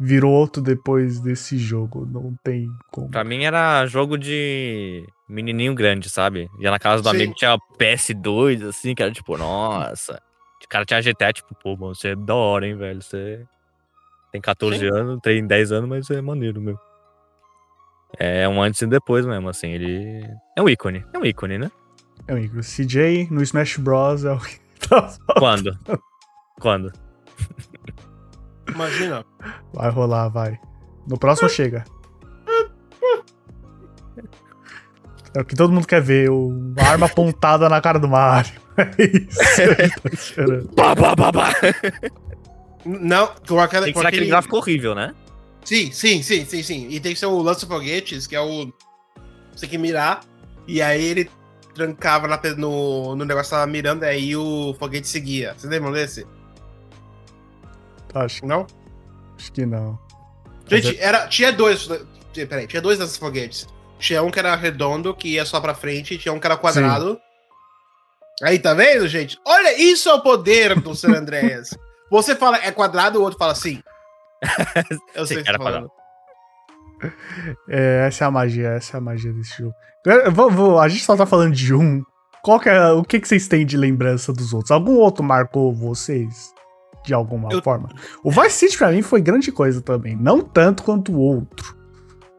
[0.00, 2.06] virou outro depois desse jogo.
[2.06, 3.08] Não tem como.
[3.10, 6.50] Pra mim era jogo de menininho grande, sabe?
[6.58, 7.16] Ia na casa do Sim.
[7.16, 10.20] amigo, tinha PS2, assim, que era tipo, nossa.
[10.62, 13.00] O cara tinha GTA, tipo, pô, mano, você é da hora, hein, velho?
[13.00, 13.44] Você
[14.32, 14.88] tem 14 Sim.
[14.88, 16.76] anos, tem 10 anos, mas é maneiro, meu.
[18.18, 20.24] É um antes e depois mesmo, assim, ele...
[20.56, 21.70] É um ícone, é um ícone, né?
[22.26, 22.62] É o Igor.
[22.62, 24.24] CJ no Smash Bros.
[24.24, 24.58] é o que
[24.88, 25.78] tá Quando?
[26.60, 26.92] Quando?
[28.68, 29.24] Imagina.
[29.72, 30.58] Vai rolar, vai.
[31.06, 31.84] No próximo chega.
[35.34, 38.52] É o que todo mundo quer ver, o a arma apontada na cara do Mario.
[38.76, 39.04] É
[40.12, 40.34] isso.
[40.74, 41.52] Pá, pá, pá, pá.
[42.84, 43.84] Não, com aquela.
[43.84, 45.14] Tem que ser aquele gráfico horrível, né?
[45.64, 46.88] Sim, sim, sim, sim, sim.
[46.90, 48.72] E tem que ser o lança-foguetes, que é o.
[49.52, 50.22] Você tem que mirar.
[50.66, 51.30] E aí ele
[51.74, 55.54] trancava na no, no negócio que tava mirando, aí o foguete seguia.
[55.54, 56.26] Vocês lembram desse?
[58.14, 58.66] Acho, Não?
[59.36, 59.98] acho que não.
[60.68, 61.88] Gente, era, tinha dois.
[62.32, 63.66] Peraí, tinha dois desses foguetes.
[63.98, 67.20] Tinha um que era redondo, que ia só pra frente, tinha um que era quadrado.
[68.42, 69.38] Aí, tá vendo, gente?
[69.46, 71.70] Olha, isso é o poder do San Andreas.
[72.10, 73.82] Você fala é quadrado, o outro fala sim.
[75.14, 75.90] Eu sei Sim, que era falando.
[77.68, 79.74] É, essa é a magia, essa é a magia desse jogo.
[80.32, 82.02] Vou- vou- a gente só tá falando de um.
[82.42, 84.70] Qual que é, o que, que vocês têm de lembrança dos outros?
[84.70, 86.52] Algum outro marcou vocês?
[87.04, 87.88] De alguma Eu- forma?
[88.22, 90.16] O Vice City pra mim foi grande coisa também.
[90.16, 91.76] Não tanto quanto o outro.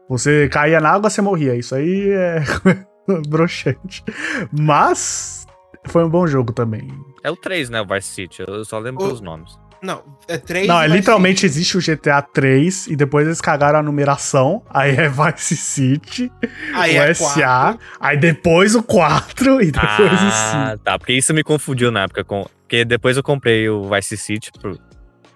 [0.08, 1.54] Você caía na água, você morria.
[1.56, 2.38] Isso aí é
[3.28, 4.04] broxante.
[4.52, 5.46] Mas
[5.86, 6.88] foi um bom jogo também.
[7.24, 8.42] É o 3, né, o Vice City.
[8.46, 9.58] Eu só lembro O- pelos nomes.
[9.82, 13.82] Não, é 3 Não, é literalmente existe o GTA 3 e depois eles cagaram a
[13.82, 14.62] numeração.
[14.70, 16.30] Aí é Vice City,
[16.74, 17.80] Aí o é SA, 4.
[18.00, 20.32] aí depois o 4 e depois o 5.
[20.32, 20.98] Ah, tá.
[20.98, 22.24] Porque isso me confundiu na época.
[22.24, 22.46] Com...
[22.62, 24.50] Porque depois eu comprei o Vice City.
[24.52, 24.78] Pro...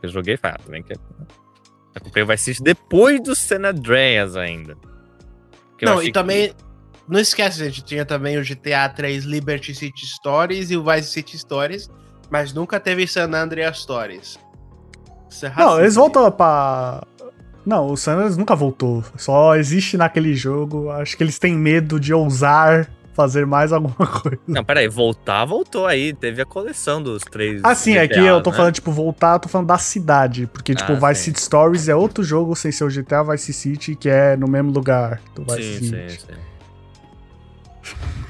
[0.03, 4.37] Eu joguei, falei, ah, também que Eu comprei o Vice City depois do San Andreas
[4.37, 4.77] ainda.
[5.83, 6.53] Não, e que- também.
[7.09, 11.37] Não esquece, gente, tinha também o GTA 3 Liberty City Stories e o Vice City
[11.37, 11.91] Stories,
[12.31, 14.39] mas nunca teve San Andreas Stories.
[15.43, 17.03] É Não, eles voltam pra.
[17.65, 19.05] Não, o Sanders nunca voltou.
[19.17, 20.91] Só existe naquele jogo.
[20.91, 24.39] Acho que eles têm medo de ousar fazer mais alguma coisa.
[24.47, 26.13] Não, peraí, voltar, voltou aí.
[26.15, 27.61] Teve a coleção dos três.
[27.63, 28.57] Ah, sim, é que GTA, eu tô né?
[28.57, 30.47] falando, tipo, voltar, eu tô falando da cidade.
[30.47, 31.25] Porque, tipo, Ah, Vice sim.
[31.31, 34.73] City Stories é outro jogo sem ser o GTA Vice City, que é no mesmo
[34.73, 36.11] lugar do Vice Sim, City.
[36.13, 36.35] sim, sim.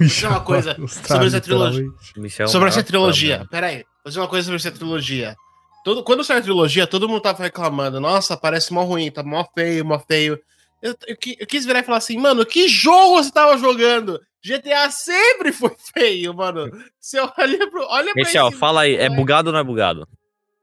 [0.04, 1.86] dizer uma coisa sobre essa trilogia.
[2.16, 3.46] Michel sobre essa trilogia.
[3.52, 3.82] né?
[4.04, 5.36] Vou dizer uma coisa sobre essa trilogia.
[5.84, 8.00] Todo, quando saiu a trilogia, todo mundo tava reclamando.
[8.00, 10.40] Nossa, parece mó ruim, tá mó feio, mó feio.
[10.82, 14.20] Eu, eu eu quis virar e falar assim, mano, que jogo você tava jogando?
[14.42, 16.70] GTA sempre foi feio, mano.
[16.98, 17.86] Você olha pro.
[17.86, 20.08] Olha Michel, esse fala aí, é bugado ou não é bugado?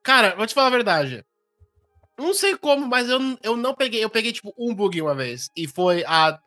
[0.03, 1.23] Cara, vou te falar a verdade.
[2.17, 4.03] Não sei como, mas eu, eu não peguei.
[4.03, 5.51] Eu peguei, tipo, um bug uma vez.
[5.55, 6.39] E foi há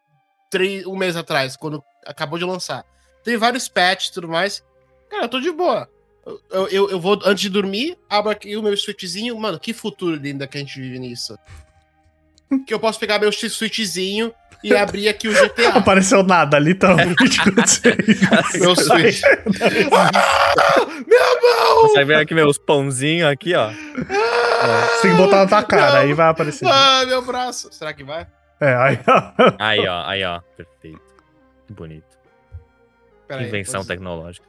[0.51, 2.85] três, um mês atrás, quando acabou de lançar.
[3.23, 4.65] Tem vários patches e tudo mais.
[5.09, 5.89] Cara, eu tô de boa.
[6.27, 9.39] Eu, eu, eu- vou, antes de dormir, abro aqui o meu switchzinho.
[9.39, 11.39] Mano, que futuro lindo que a gente vive nisso.
[12.67, 15.71] Que eu posso pegar meu switchzinho e abrir aqui o GTA.
[15.79, 17.41] Apareceu nada, literalmente.
[17.43, 17.97] quando você-
[18.59, 19.21] meu switch.
[19.93, 21.83] Ah, minha mão!
[21.89, 23.71] Você vê aqui meus pãozinhos aqui, ó.
[23.71, 26.01] Você tem que botar na tua cara, Não.
[26.01, 26.67] aí vai aparecer.
[26.69, 27.73] Ah, meu braço.
[27.73, 28.27] Será que vai?
[28.61, 28.99] É, aí.
[29.59, 30.41] Aí, ó, aí, ó.
[30.57, 31.01] Perfeito.
[31.67, 32.05] Que bonito.
[33.27, 34.47] Pera aí, Invenção vou- tecnológica.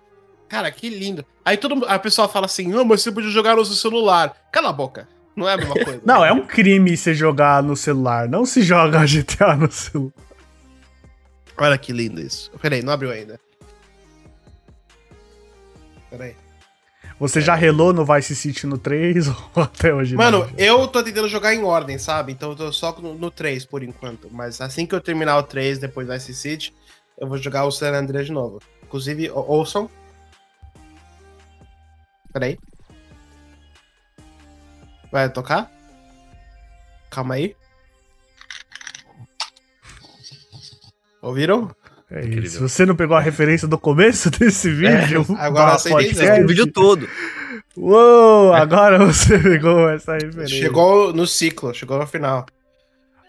[0.52, 1.24] Cara, que lindo.
[1.46, 4.36] Aí todo mundo, a pessoa fala assim: não, mas você podia jogar no seu celular.
[4.52, 5.08] Cala a boca.
[5.34, 6.02] Não é a mesma coisa.
[6.04, 8.28] Não, é um crime você jogar no celular.
[8.28, 10.12] Não se joga GTA no celular.
[11.58, 12.52] Olha que lindo isso.
[12.62, 13.40] Peraí, não abriu ainda.
[16.10, 16.36] Peraí.
[17.18, 20.18] Você já relou no Vice City no 3 ou até hoje?
[20.18, 20.52] Mano, não?
[20.58, 22.34] eu tô tentando jogar em ordem, sabe?
[22.34, 24.28] Então eu tô só no, no 3 por enquanto.
[24.30, 26.74] Mas assim que eu terminar o 3, depois Vice City,
[27.18, 28.60] eu vou jogar o San Andreas de novo.
[28.84, 29.90] Inclusive, ou- ouçam.
[32.34, 32.58] Peraí.
[35.12, 35.70] Vai tocar?
[37.10, 37.56] Calma aí.
[41.22, 41.70] Ouviram?
[42.10, 42.56] É isso.
[42.56, 46.44] Se você não pegou a referência do começo desse vídeo, agora do você podcast.
[46.44, 47.08] O vídeo todo.
[47.78, 50.58] Uou, agora você pegou essa referência.
[50.58, 52.46] Chegou no ciclo, chegou no final.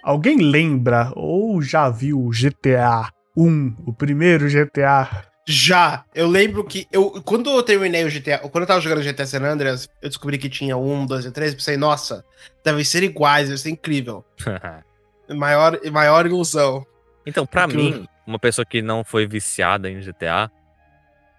[0.02, 5.31] Alguém lembra ou já viu o GTA 1, o primeiro GTA?
[5.44, 9.26] Já, eu lembro que eu quando eu terminei o GTA, quando eu tava jogando GTA
[9.26, 12.24] San Andreas, eu descobri que tinha um, dois e três, pensei, nossa,
[12.64, 14.24] devem ser iguais, deve ser incrível.
[15.28, 16.84] Maior, maior ilusão.
[17.24, 20.50] então, pra Porque mim, uma pessoa que não foi viciada em GTA,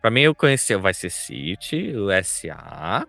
[0.02, 3.06] pra mim eu conhecia o Vice City, o SA.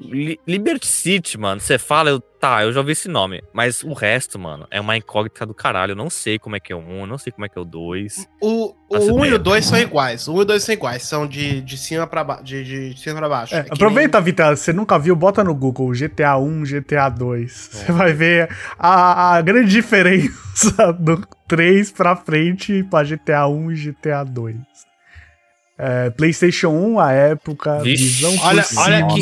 [0.00, 3.92] Li- Liberty City, mano, você fala, eu, tá, eu já ouvi esse nome, mas o
[3.92, 5.92] resto, mano, é uma incógnita do caralho.
[5.92, 7.56] Eu não sei como é que é o 1, eu não sei como é que
[7.56, 8.26] é o 2.
[8.40, 10.26] O, o Faço 1 e o 2 são iguais.
[10.26, 12.42] O 1 e o 2 são iguais, são de, de cima pra baixo.
[12.44, 13.54] De, de cima pra baixo.
[13.54, 17.52] É, É aproveita, Vitor, você nunca viu, bota no Google GTA 1, GTA 2.
[17.72, 23.74] Você vai ver a, a grande diferença do 3 pra frente pra GTA 1 e
[23.76, 24.56] GTA 2.
[25.78, 28.04] É, PlayStation 1, a época, Vixe.
[28.04, 29.20] visão Olha- olha aqui.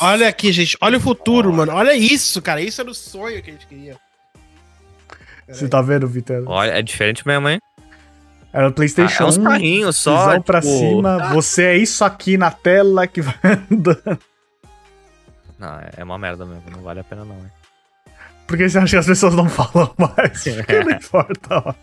[0.00, 0.76] Olha aqui, gente.
[0.80, 1.72] Olha o futuro, mano.
[1.72, 2.60] Olha isso, cara.
[2.62, 3.96] Isso era o sonho que a gente queria.
[5.48, 6.44] Você tá vendo, Vitor?
[6.46, 7.60] Olha, é diferente mesmo, hein?
[8.52, 10.26] Era Ah, PlayStation é uns 1, carrinhos só.
[10.26, 11.18] visão pra tipo- cima.
[11.34, 13.34] Você é isso aqui na tela que vai
[13.70, 14.18] andando.
[15.58, 17.50] Não, é uma merda mesmo, não vale a pena não, hein?
[18.46, 20.44] Por que você acha que as pessoas não falam mais?
[20.56, 21.74] Porque não importa, ó.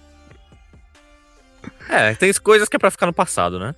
[1.89, 3.73] É, tem coisas que é pra ficar no passado, né?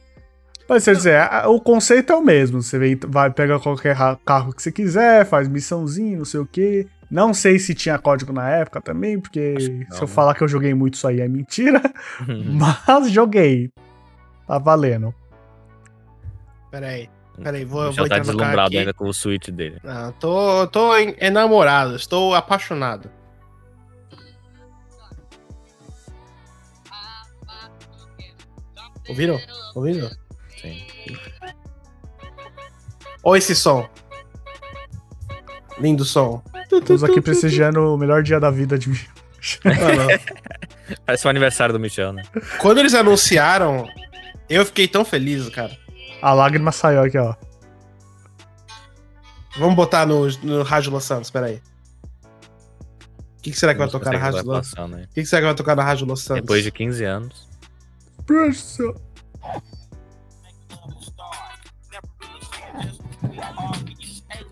[0.71, 2.61] Mas quer dizer, o conceito é o mesmo.
[2.61, 6.87] Você vem, vai pegar qualquer carro que você quiser, faz missãozinha, não sei o quê.
[7.09, 9.53] Não sei se tinha código na época também, porque
[9.89, 10.13] não, se eu né?
[10.13, 11.81] falar que eu joguei muito isso aí é mentira.
[12.25, 13.69] Mas joguei.
[14.47, 15.13] Tá valendo.
[16.71, 17.09] Pera aí.
[17.43, 18.77] Pera aí, vou, o vou tá deslumbrado aqui.
[18.77, 19.77] ainda com o Switch dele.
[19.83, 21.97] Não, tô, tô en- enamorado.
[21.97, 23.11] Estou apaixonado.
[29.09, 29.37] Ouviram?
[29.75, 30.20] Ouviram?
[33.23, 33.87] Olha esse som.
[35.79, 36.41] Lindo som.
[36.71, 38.99] Estamos aqui prestigiando o melhor dia da vida de mim.
[39.65, 40.19] Mano,
[41.05, 42.23] Parece o aniversário do Michel, né?
[42.59, 43.87] quando eles anunciaram,
[44.49, 45.77] eu fiquei tão feliz, cara.
[46.21, 47.35] A lágrima saiu aqui, ó.
[49.57, 51.61] Vamos botar no, no Rádio Los Santos, peraí.
[53.37, 55.03] O que, que será que vai tocar na sei o que Rádio Los passando aí.
[55.03, 56.41] O que, que será que vai tocar na Rádio Los Santos?
[56.41, 57.49] Depois de 15 anos.
[58.25, 58.83] Pressa.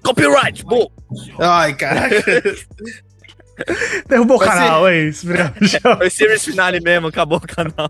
[0.09, 0.91] Copyright, pô!
[1.39, 2.23] Ai, caraca.
[4.07, 5.25] Derrubou o canal, é isso.
[5.25, 5.97] Obrigado.
[5.97, 7.89] Foi series finale mesmo, acabou o canal.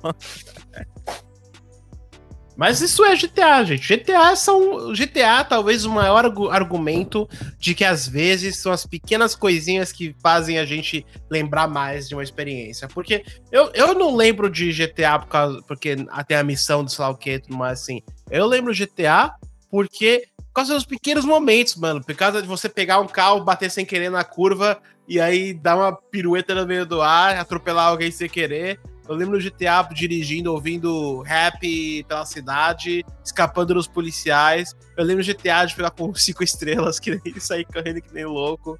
[2.59, 3.87] Mas isso é GTA, gente.
[3.95, 4.91] GTA são.
[4.93, 7.25] GTA, talvez o maior argu- argumento
[7.57, 12.15] de que às vezes são as pequenas coisinhas que fazem a gente lembrar mais de
[12.15, 12.85] uma experiência.
[12.89, 17.01] Porque eu, eu não lembro de GTA por causa, porque até a missão do sei
[17.05, 18.01] lá o que, mais assim.
[18.29, 19.31] Eu lembro GTA
[19.71, 20.27] porque.
[20.59, 22.03] Causa dos pequenos momentos, mano.
[22.03, 25.77] Por causa de você pegar um carro, bater sem querer na curva e aí dar
[25.77, 28.77] uma pirueta no meio do ar, atropelar alguém sem querer.
[29.07, 34.75] Eu lembro do GTA dirigindo, ouvindo rap pela cidade, escapando dos policiais.
[34.97, 38.25] Eu lembro do GTA de pegar com cinco estrelas, que nem sair correndo que nem
[38.25, 38.77] louco.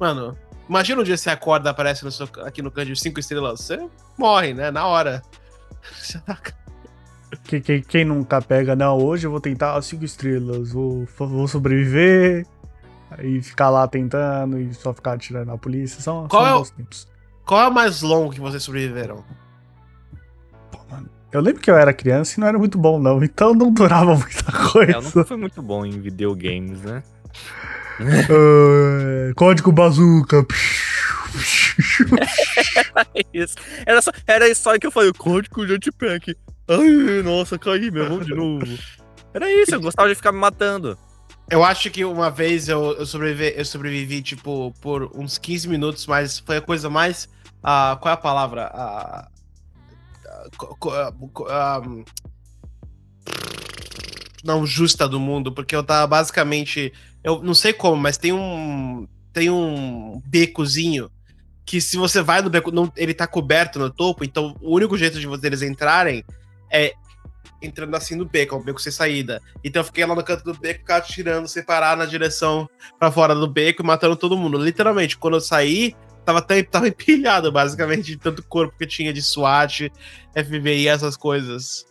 [0.00, 0.36] Mano,
[0.68, 3.60] imagina um dia você acorda aparece no seu- aqui no canto de cinco estrelas.
[3.60, 3.78] Você
[4.18, 4.72] morre, né?
[4.72, 5.22] Na hora.
[5.96, 6.36] Você tá-
[7.44, 11.46] Que- que- quem nunca pega, não, hoje eu vou tentar as cinco estrelas, vou, vou
[11.46, 12.44] sobreviver,
[13.10, 16.58] aí ficar lá tentando e só ficar atirando na polícia, são, Qual são é o-
[16.58, 17.08] bons tempos.
[17.46, 19.24] Qual é o mais longo que vocês sobreviveram?
[20.72, 23.54] Pô, mano, eu lembro que eu era criança e não era muito bom não, então
[23.54, 24.92] não durava muita É, coisa.
[24.92, 27.02] eu nunca fui muito bom em videogames, né?
[28.00, 28.00] Ah,
[29.36, 30.44] código bazuca.
[33.32, 33.54] Isso.
[33.86, 36.34] Era só, era só que eu falei, código jetpack.
[36.70, 38.64] Ai, nossa, caí, meu, vamos de novo.
[39.34, 40.96] Era isso, eu gostava de ficar me matando.
[41.50, 46.06] Eu acho que uma vez eu, eu, sobrevivi, eu sobrevivi, tipo, por uns 15 minutos,
[46.06, 47.28] mas foi a coisa mais.
[47.62, 48.70] ah, qual é a palavra?
[50.56, 51.82] Co- ah,
[54.44, 56.92] não justa do mundo, porque eu tava basicamente.
[57.22, 59.08] Eu não sei como, mas tem um.
[59.32, 61.10] Tem um becozinho
[61.64, 64.98] que se você vai no beco, não, ele tá coberto no topo, então o único
[64.98, 66.24] jeito de vocês entrarem
[66.70, 66.92] é
[67.62, 69.40] entrando assim no beco, é um beco sem saída.
[69.62, 73.12] Então eu fiquei lá no canto do beco, ficava tirando, sem parar na direção pra
[73.12, 74.58] fora do beco e matando todo mundo.
[74.58, 79.90] Literalmente, quando eu saí, tava, tava empilhado, basicamente, de tanto corpo que tinha de SWAT,
[80.34, 81.84] FBI, essas coisas.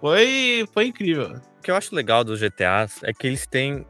[0.00, 1.40] Foi, foi incrível.
[1.58, 3.86] O que eu acho legal dos GTAs é que eles têm.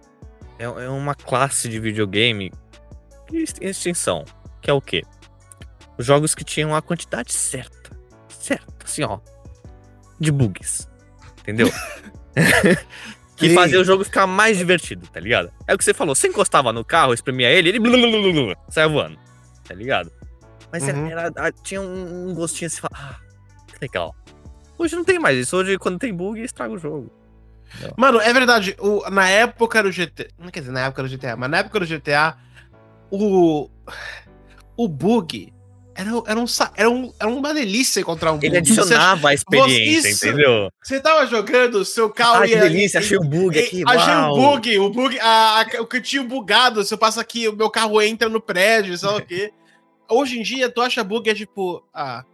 [0.58, 2.52] É, é uma classe de videogame
[3.26, 4.24] que está em extinção.
[4.62, 5.02] Que é o quê?
[5.98, 7.90] Os jogos que tinham a quantidade certa.
[8.28, 9.18] Certa, assim, ó.
[10.24, 10.88] De bugs.
[11.40, 11.70] Entendeu?
[13.36, 13.54] que Sim.
[13.54, 15.52] fazia o jogo ficar mais divertido, tá ligado?
[15.66, 19.18] É o que você falou, você encostava no carro, espremia ele, ele blulululu, saia voando,
[19.66, 20.10] tá ligado?
[20.72, 21.10] Mas era- Uhum.
[21.10, 23.16] era- ah, tinha um, gostinho assim, ah,
[23.68, 24.14] que legal.
[24.78, 27.12] Hoje não tem mais isso, hoje quando tem bug, estraga o jogo.
[27.96, 30.28] Mano, é verdade, o, na época do GTA.
[30.38, 32.36] Não quer dizer na época do GTA, mas na época do GTA,
[33.10, 33.68] o.
[34.76, 35.52] O bug
[35.94, 36.44] era, era, um,
[36.76, 38.46] era, um, era uma delícia encontrar um bug.
[38.46, 40.68] Ele adicionava a experiência, isso- entendeu?
[40.82, 43.58] Você, você tava jogando, o seu carro Ah, que ia- delícia, ia- achei o bug
[43.58, 46.82] aqui, Achei o bug, o bug, a, a- o cantinho bugado.
[46.84, 49.52] Se eu passo aqui, o meu carro entra no prédio, sei lá o quê.
[50.10, 52.24] Hoje em dia, tu acha bug é tipo, ah,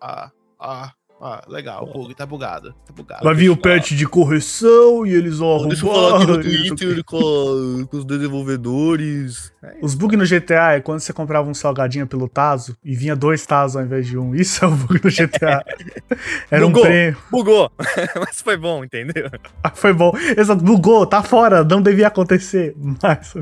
[0.00, 0.92] ah, ah,
[1.26, 3.24] ah, legal, o bug tá bugado, tá bugado.
[3.24, 6.20] Vai vir o patch de correção e eles vão Deixa eu arrumar.
[6.26, 6.76] falar aqui no.
[6.76, 9.50] Twitter com, com os desenvolvedores.
[9.80, 13.46] Os bugs no GTA é quando você comprava um salgadinho pelo Tazo e vinha dois
[13.46, 14.34] Tazos ao invés de um.
[14.34, 15.64] Isso é o bug no GTA.
[16.50, 16.82] Era um Bugou.
[16.84, 17.16] prêmio.
[17.30, 17.72] Bugou,
[18.20, 19.30] mas foi bom, entendeu?
[19.62, 20.12] Ah, Foi bom.
[20.36, 22.74] Exato, bugou, tá fora, não devia acontecer.
[23.02, 23.34] Mas.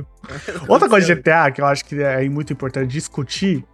[0.69, 3.65] Outra coisa de GTA que eu acho que é muito importante discutir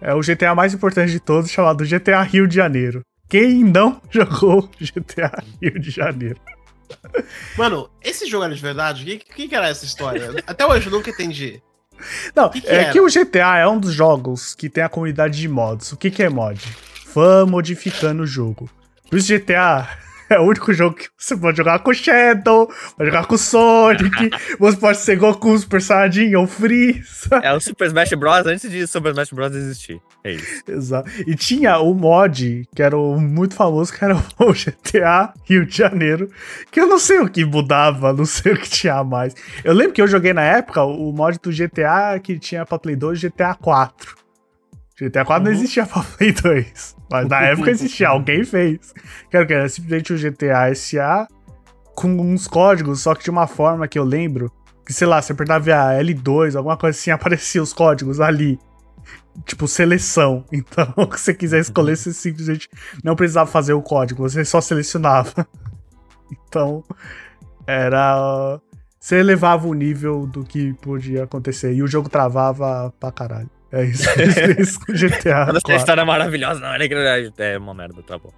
[0.00, 3.02] é o GTA mais importante de todos, chamado GTA Rio de Janeiro.
[3.28, 6.40] Quem não jogou GTA Rio de Janeiro?
[7.56, 9.02] Mano, esse jogo era de verdade?
[9.02, 10.30] O que, que, era essa história?
[10.46, 11.62] Até hoje eu nunca entendi.
[12.34, 12.92] Não, Que que é era?
[12.92, 15.92] que o GTA é um dos jogos que tem a comunidade de mods.
[15.92, 16.60] O que, que é mod?
[17.06, 18.68] Fã modificando o jogo.
[19.08, 19.88] Por isso GTA
[20.30, 24.76] é o único jogo que você pode jogar com Shadow, pode jogar com Sonic, você
[24.76, 27.40] pode ser Goku, Super Saiyajin ou Freeza.
[27.42, 28.46] É o Super Smash Bros.
[28.46, 29.54] antes de Super Smash Bros.
[29.54, 30.00] existir.
[30.22, 30.62] É isso.
[30.68, 31.10] Exato.
[31.26, 35.76] E tinha o mod, que era o muito famoso, que era o GTA Rio de
[35.76, 36.30] Janeiro,
[36.70, 39.34] que eu não sei o que mudava, não sei o que tinha mais.
[39.62, 42.96] Eu lembro que eu joguei na época o mod do GTA que tinha pra Play
[42.96, 44.23] 2 GTA 4.
[45.00, 45.56] GTA 4 não Uhum.
[45.58, 48.92] existia pra Play 2, mas na época existia, alguém fez.
[49.30, 51.26] Quero que era simplesmente o GTA SA
[51.94, 54.50] com uns códigos, só que de uma forma que eu lembro,
[54.86, 58.58] que sei lá, você apertava a L2, alguma coisa assim, aparecia os códigos ali
[59.44, 60.44] tipo, seleção.
[60.52, 60.86] Então,
[61.16, 62.68] se você quiser escolher, você simplesmente
[63.02, 65.46] não precisava fazer o código, você só selecionava.
[66.48, 66.82] Então,
[67.66, 68.60] era.
[68.98, 71.72] você elevava o nível do que podia acontecer.
[71.74, 73.50] E o jogo travava pra caralho.
[73.74, 74.08] É isso.
[74.10, 75.46] É isso com GTA.
[75.48, 75.76] Essa 4.
[75.76, 78.30] história é maravilhosa, não, é é uma merda, tá bom.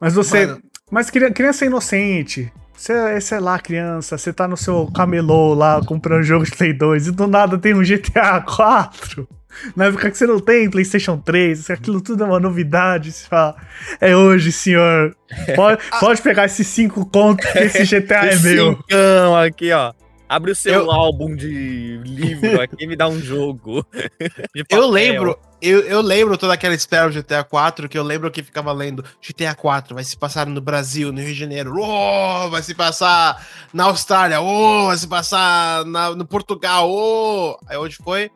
[0.00, 0.46] Mas você.
[0.46, 0.62] Mano.
[0.90, 2.52] Mas cri- criança inocente.
[2.74, 6.72] Você é, sei lá, criança, você tá no seu camelô lá comprando jogo de Play
[6.72, 9.28] 2 e do nada tem um GTA 4.
[9.76, 13.12] Na época que você não tem PlayStation 3, aquilo tudo é uma novidade.
[13.12, 13.54] Você fala,
[14.00, 15.14] é hoje, senhor.
[15.54, 18.76] Pode, pode pegar esses 5 contos que esse GTA é Esse meu.
[18.76, 19.92] cincão aqui, ó.
[20.32, 23.84] Abre o seu Eu- álbum de livro aqui e me dá um jogo.
[24.70, 28.42] Eu lembro, eu, eu lembro toda aquela espera do GTA 4, que eu lembro que
[28.42, 32.62] ficava lendo GTA 4 vai se passar no Brasil, no Rio de Janeiro, oh, vai
[32.62, 37.58] se passar na Austrália, oh, vai se passar na- no Portugal, oh.
[37.66, 38.30] Aí onde foi?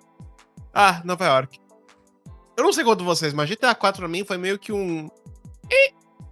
[0.74, 1.58] Ah, Nova York.
[2.56, 5.08] Eu não sei quanto vocês, mas GTA 4 pra mim foi meio que um.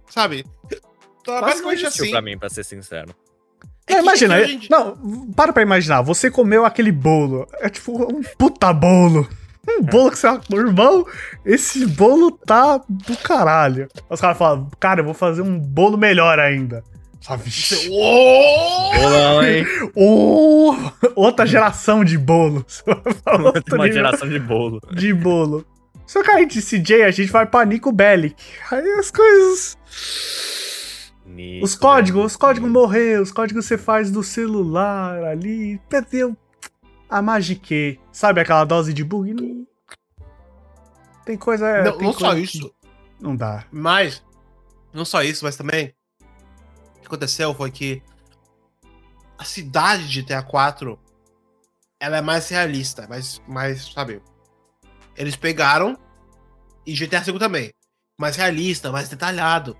[0.09, 0.45] Sabe?
[1.25, 2.11] Basicamente assim.
[2.11, 3.13] pra mim, pra ser sincero.
[3.87, 4.95] É É, que- imagina, é dia- não,
[5.35, 9.27] para pra imaginar, você comeu aquele bolo, é tipo um puta bolo.
[9.67, 11.05] Um bolo que você fala, irmão,
[11.43, 13.87] esse bolo tá do caralho.
[14.09, 16.83] Os caras falam, cara, eu vou fazer um bolo melhor ainda.
[17.43, 18.91] Vixe, Oh!
[18.93, 19.65] Bolão, hein?
[19.95, 20.75] oh,
[21.15, 22.83] outra geração de bolos.
[22.85, 24.79] Outro Tem uma geração de bolo.
[24.93, 25.65] de bolo.
[26.05, 28.35] Só que aí de CJ a gente vai pra Nico Bellic.
[28.71, 29.75] Aí as coisas.
[31.25, 32.39] Nico, Os códigos, os velho.
[32.39, 36.35] códigos morreram, os códigos você faz do celular ali, perdeu
[37.09, 37.99] a magique.
[38.11, 39.33] Sabe aquela dose de bug?
[39.33, 39.65] Não-
[41.25, 41.81] Tem coisa.
[41.83, 42.69] Não, tem não só coisa isso.
[42.69, 42.75] que
[43.19, 43.65] Não dá.
[43.71, 44.23] Mas,
[44.93, 45.93] não só isso, mas também.
[46.97, 48.01] O que aconteceu foi que
[49.37, 50.99] a cidade de GTA 4
[51.99, 54.21] ela é mais realista, mais, mais, sabe?
[55.17, 55.97] Eles pegaram,
[56.85, 57.71] e GTA V também,
[58.19, 59.75] mais realista, mais detalhado.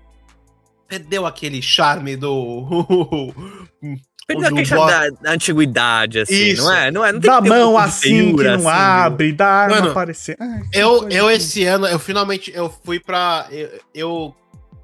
[0.88, 3.32] Perdeu aquele charme do.
[4.26, 6.62] Perdeu onde a da, da antiguidade, assim, Isso.
[6.64, 6.90] não é?
[6.90, 7.12] Não é?
[7.12, 10.36] Não tem Da um mão assim, que não assim, abre, da arma Mano, aparecer.
[10.40, 13.46] Ai, Eu, eu esse ano, eu finalmente, eu fui pra.
[13.52, 14.34] Eu, eu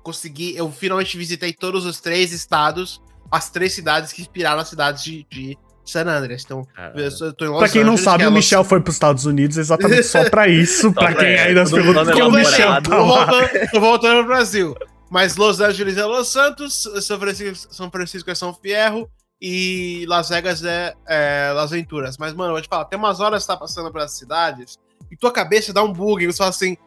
[0.05, 5.03] consegui, eu finalmente visitei todos os três estados, as três cidades que inspiraram as cidades
[5.03, 6.43] de, de San Andreas.
[6.45, 8.63] Então, eu, eu tô em Los Pra quem não sabe, que é o Los- Michel
[8.63, 10.93] foi pros Estados Unidos exatamente só pra isso.
[10.95, 13.27] pra pra quem ainda se pergunta que o Michel tá lá.
[13.73, 14.77] tô voltando pro Brasil.
[15.13, 20.31] Mas Los Angeles é Los Santos, São Francisco, São Francisco é São Fierro e Las
[20.31, 22.17] Vegas é, é Las Venturas.
[22.17, 24.79] Mas, mano, eu vou te falar, tem umas horas que você tá passando pelas cidades
[25.11, 26.79] e tua cabeça dá um bug e você fala assim: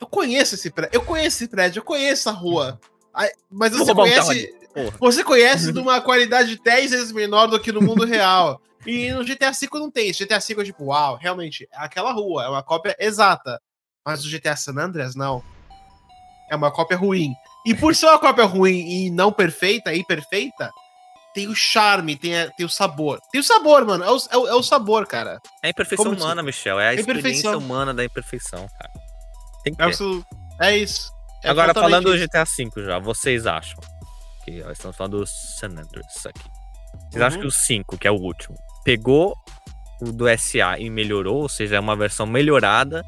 [0.00, 2.78] Eu conheço esse prédio, eu conheço esse prédio, eu conheço essa rua.
[3.12, 4.54] Aí- mas você um conhece.
[5.00, 8.62] Você conhece de uma qualidade 10 vezes menor do que no mundo real.
[8.86, 10.24] E no GTA V não tem isso.
[10.24, 13.60] GTA V é tipo, uau, realmente, é aquela rua, é uma cópia exata.
[14.06, 15.42] Mas o GTA San Andreas, não.
[16.50, 17.32] É uma cópia ruim.
[17.66, 20.70] E por ser uma cópia ruim e não perfeita, imperfeita,
[21.34, 23.20] tem o charme, tem, a- tem o sabor.
[23.30, 24.02] Tem o sabor, mano.
[24.04, 25.40] É o, é o, é o sabor, cara.
[25.62, 26.80] É a imperfeição Como humana, Michel.
[26.80, 27.58] É a experiência Imperfeição.
[27.58, 28.90] humana da imperfeição, cara.
[29.62, 29.90] Tem que É, ter.
[29.92, 30.26] isso.
[30.60, 31.12] é isso.
[31.44, 32.24] É Agora, falando do isso.
[32.26, 33.78] GTA V já, vocês acham?
[34.44, 36.48] Que ó, estamos falando do San Andreas aqui.
[37.10, 37.26] Vocês Uhum.
[37.26, 39.34] acham que o 5, que é o último, pegou
[40.02, 41.42] o do SA e melhorou?
[41.42, 43.02] Ou seja, é uma versão melhorada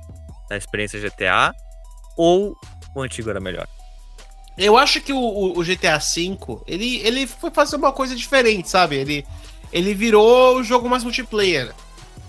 [0.49, 1.53] da experiência GTA?
[2.17, 2.55] Ou
[2.95, 3.67] o antigo era melhor?
[4.57, 5.19] Eu acho que o,
[5.59, 8.97] o- GTA V, ele, ele foi fazer uma coisa diferente, sabe?
[8.97, 9.27] Ele,
[9.73, 11.73] ele virou o jogo mais multiplayer.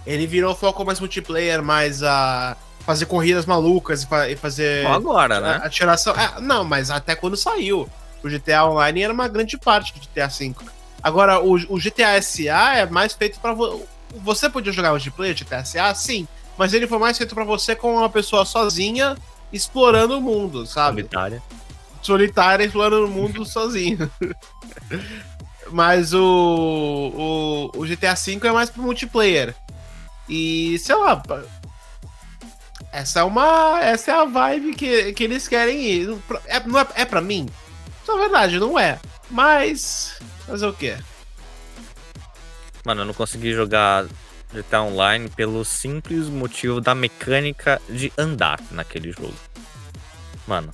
[0.05, 2.55] Ele virou foco mais multiplayer, mais a
[2.85, 5.61] fazer corridas malucas e, fa- fazer agora, né?
[5.63, 6.13] atiração.
[6.15, 7.89] É, não, mas até quando saiu.
[8.23, 10.53] O GTA Online era uma grande parte do GTA V.
[11.01, 13.81] Agora, o, o GTA SA é mais feito pra vo-
[14.15, 14.49] você.
[14.49, 15.93] podia jogar multiplayer GTA SA?
[15.93, 16.25] Sim.
[16.57, 19.17] Mas ele foi mais feito pra você com uma pessoa sozinha
[19.51, 21.01] explorando o mundo, sabe?
[21.01, 21.43] Solitária.
[22.05, 24.11] Solitária explorando o mundo sozinho.
[25.71, 29.55] Mas o, o, o GTA V é mais pro multiplayer.
[30.29, 31.21] E, sei lá.
[32.91, 33.79] Essa é uma.
[33.81, 36.17] Essa é a vibe que, que eles querem ir.
[36.45, 37.49] É, não é, é pra mim?
[38.07, 38.99] Na verdade, não é.
[39.31, 40.19] Mas.
[40.45, 40.97] Fazer o quê?
[42.85, 44.05] Mano, eu não consegui jogar
[44.53, 49.33] GTA Online pelo simples motivo da mecânica de andar naquele jogo.
[50.45, 50.71] Mano,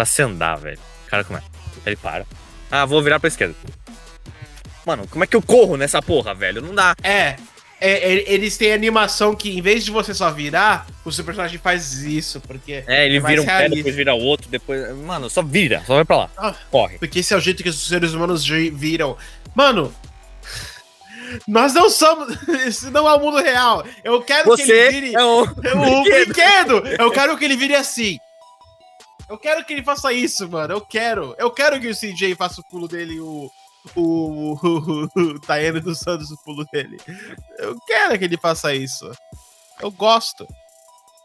[0.00, 0.78] pra se andar, velho.
[1.08, 1.42] Cara, como é?
[1.84, 2.24] Ele para.
[2.70, 3.54] Ah, vou virar pra esquerda.
[4.86, 6.62] Mano, como é que eu corro nessa porra, velho?
[6.62, 6.94] Não dá.
[7.02, 7.36] É.
[7.78, 11.58] é, é, eles têm animação que, em vez de você só virar, o seu personagem
[11.58, 12.40] faz isso.
[12.40, 12.82] Porque.
[12.86, 13.76] É, ele vira um pé, realista.
[13.76, 14.96] depois vira outro, depois.
[14.96, 16.30] Mano, só vira, só vai pra lá.
[16.38, 16.54] Ah.
[16.70, 16.98] Corre.
[16.98, 19.18] Porque esse é o jeito que os seres humanos viram.
[19.54, 19.94] Mano,
[21.46, 22.38] nós não somos.
[22.66, 23.84] Isso não é o mundo real.
[24.02, 25.14] Eu quero que Você ele vire.
[25.14, 25.42] é um.
[25.42, 26.82] o brinquedo!
[26.98, 28.18] Eu quero que ele vire assim.
[29.30, 30.74] Eu quero que ele faça isso, mano.
[30.74, 31.36] Eu quero.
[31.38, 33.48] Eu quero que o CJ faça o pulo dele e o,
[33.94, 36.98] o, o, o Tayane dos Santos no pulo dele.
[37.58, 39.08] Eu quero que ele faça isso.
[39.80, 40.44] Eu gosto.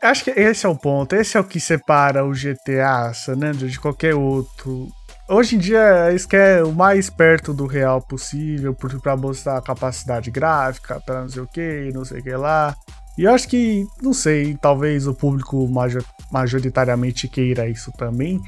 [0.03, 1.16] Acho que esse é o ponto.
[1.16, 4.88] Esse é o que separa o GTA San Andreas de qualquer outro.
[5.28, 9.62] Hoje em dia, isso que é o mais perto do real possível, pra mostrar a
[9.62, 12.76] capacidade gráfica, pra não sei o que, não sei o que lá.
[13.18, 18.41] E eu acho que, não sei, talvez o público majo- majoritariamente queira isso também.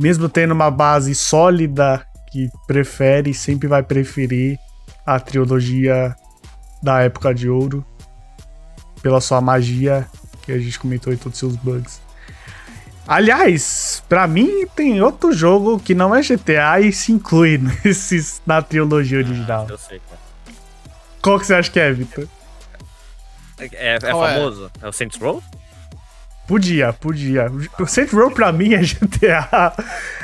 [0.00, 4.58] Mesmo tendo uma base sólida que prefere, sempre vai preferir
[5.06, 6.16] a trilogia
[6.82, 7.84] da época de ouro.
[9.02, 10.06] Pela sua magia,
[10.42, 12.00] que a gente comentou em todos os seus bugs.
[13.06, 18.62] Aliás, pra mim tem outro jogo que não é GTA e se inclui nesses, na
[18.62, 19.66] trilogia original.
[19.68, 20.20] Eu sei, cara.
[21.20, 22.26] Qual que você acha que é, Vitor?
[23.58, 24.00] É, é é?
[24.00, 24.70] famoso?
[24.82, 25.42] É o Saints Row?
[26.46, 27.50] Podia, podia.
[27.78, 29.72] O Saints Row pra mim é GTA.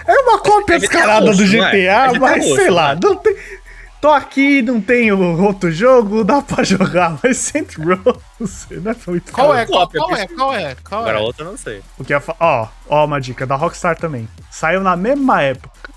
[0.07, 1.71] É uma cópia É GTA descarada do roxo, não é?
[1.71, 3.37] GTA, É GTA mas sei lá, não não tem.
[4.01, 8.93] Tô aqui, não tenho outro jogo, dá pra jogar, mas Saints Row, não sei, não
[8.93, 9.67] é muito Qual é?
[9.67, 10.27] Qual, Cópia, qual é?
[10.27, 10.75] Qual é?
[10.83, 11.21] Qual Agora é?
[11.21, 11.83] outro eu não sei.
[11.99, 14.27] O que é fa- Ó, ó, uma dica da Rockstar também.
[14.51, 15.91] Saiu na mesma época.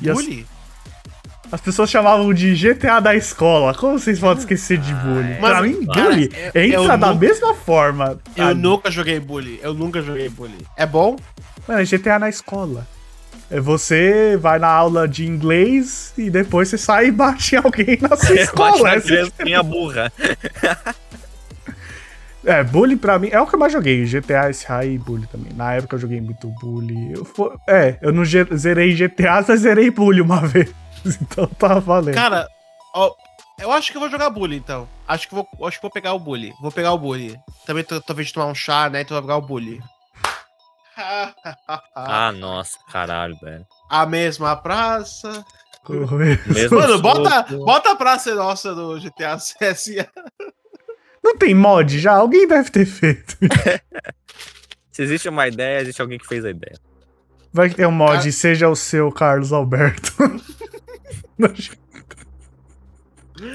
[0.00, 0.46] E as, Bully?
[1.50, 3.74] As pessoas chamavam de GTA da escola.
[3.74, 5.32] Como vocês podem esquecer de bullying?
[5.32, 5.34] é.
[5.36, 8.18] pra mim, bullying eu- entra da nunca- mesma forma.
[8.36, 9.58] Eu nunca joguei Bully.
[9.62, 10.58] Eu nunca joguei Bully.
[10.76, 11.16] É bom?
[11.66, 12.86] Mano, é GTA na escola.
[13.50, 17.98] É você vai na aula de inglês e depois você sai e bate em alguém
[18.00, 18.82] na sua Bate escola.
[18.82, 20.12] na Essa- criancinha burra.
[22.44, 24.04] É, bullying pra mim é o que eu mais joguei.
[24.06, 25.52] GTA, SH e bullying também.
[25.54, 27.12] Na época eu joguei muito bullying.
[27.14, 30.68] Eu fo- é, eu não zerei GTA, mas zerei bullying uma vez.
[31.22, 32.14] Então tá valendo.
[32.14, 32.48] Cara,
[32.94, 33.14] ó,
[33.58, 34.88] eu acho que eu vou jogar Bully, então.
[35.06, 36.52] Acho que vou, acho que vou pegar o Bully.
[36.60, 37.38] Vou pegar o Bully.
[37.66, 39.00] Também tô, talvez de tomar um chá, né?
[39.02, 39.80] Então vou pegar o Bully.
[41.94, 43.64] Ah, nossa, caralho, velho.
[43.88, 45.44] A mesma praça.
[46.48, 50.08] Mesmo Mano, bota, bota a praça nossa do GTA CSA.
[51.22, 52.14] Não tem mod já?
[52.14, 53.36] Alguém deve ter feito.
[54.90, 56.76] Se existe uma ideia, existe alguém que fez a ideia.
[57.52, 58.32] Vai que tem um mod, Ah.
[58.32, 60.12] seja o seu Carlos Alberto.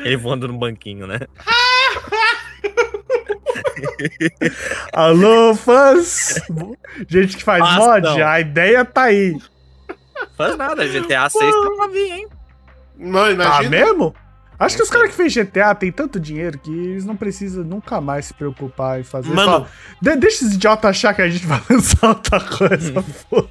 [0.05, 1.19] Ele voando no banquinho, né?
[4.93, 6.39] Alô, fãs!
[7.07, 8.27] Gente que faz mod, não.
[8.27, 9.37] a ideia tá aí.
[10.37, 12.27] Faz nada, GTA 6 tá pra vir, hein?
[12.97, 13.69] Mano, Tá imagina.
[13.69, 14.15] mesmo?
[14.59, 17.63] Acho que Não os caras que fez GTA têm tanto dinheiro que eles não precisam
[17.63, 19.33] nunca mais se preocupar em fazer.
[19.33, 19.67] Mano, Só,
[20.01, 23.01] de- deixa esses idiotas achar que a gente vai lançar outra coisa.
[23.01, 23.49] foda.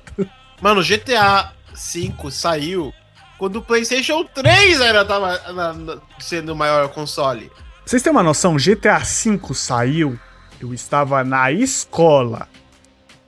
[0.61, 2.93] mano, GTA V saiu
[3.43, 7.51] quando o PlayStation 3 ainda tava na- na- sendo o maior console.
[7.84, 8.57] Vocês têm uma noção?
[8.57, 10.16] GTA V saiu,
[10.61, 12.47] eu estava na escola.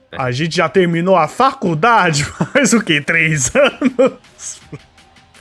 [0.09, 0.15] É.
[0.21, 3.01] A gente já terminou a faculdade faz o quê?
[3.01, 4.61] Três anos?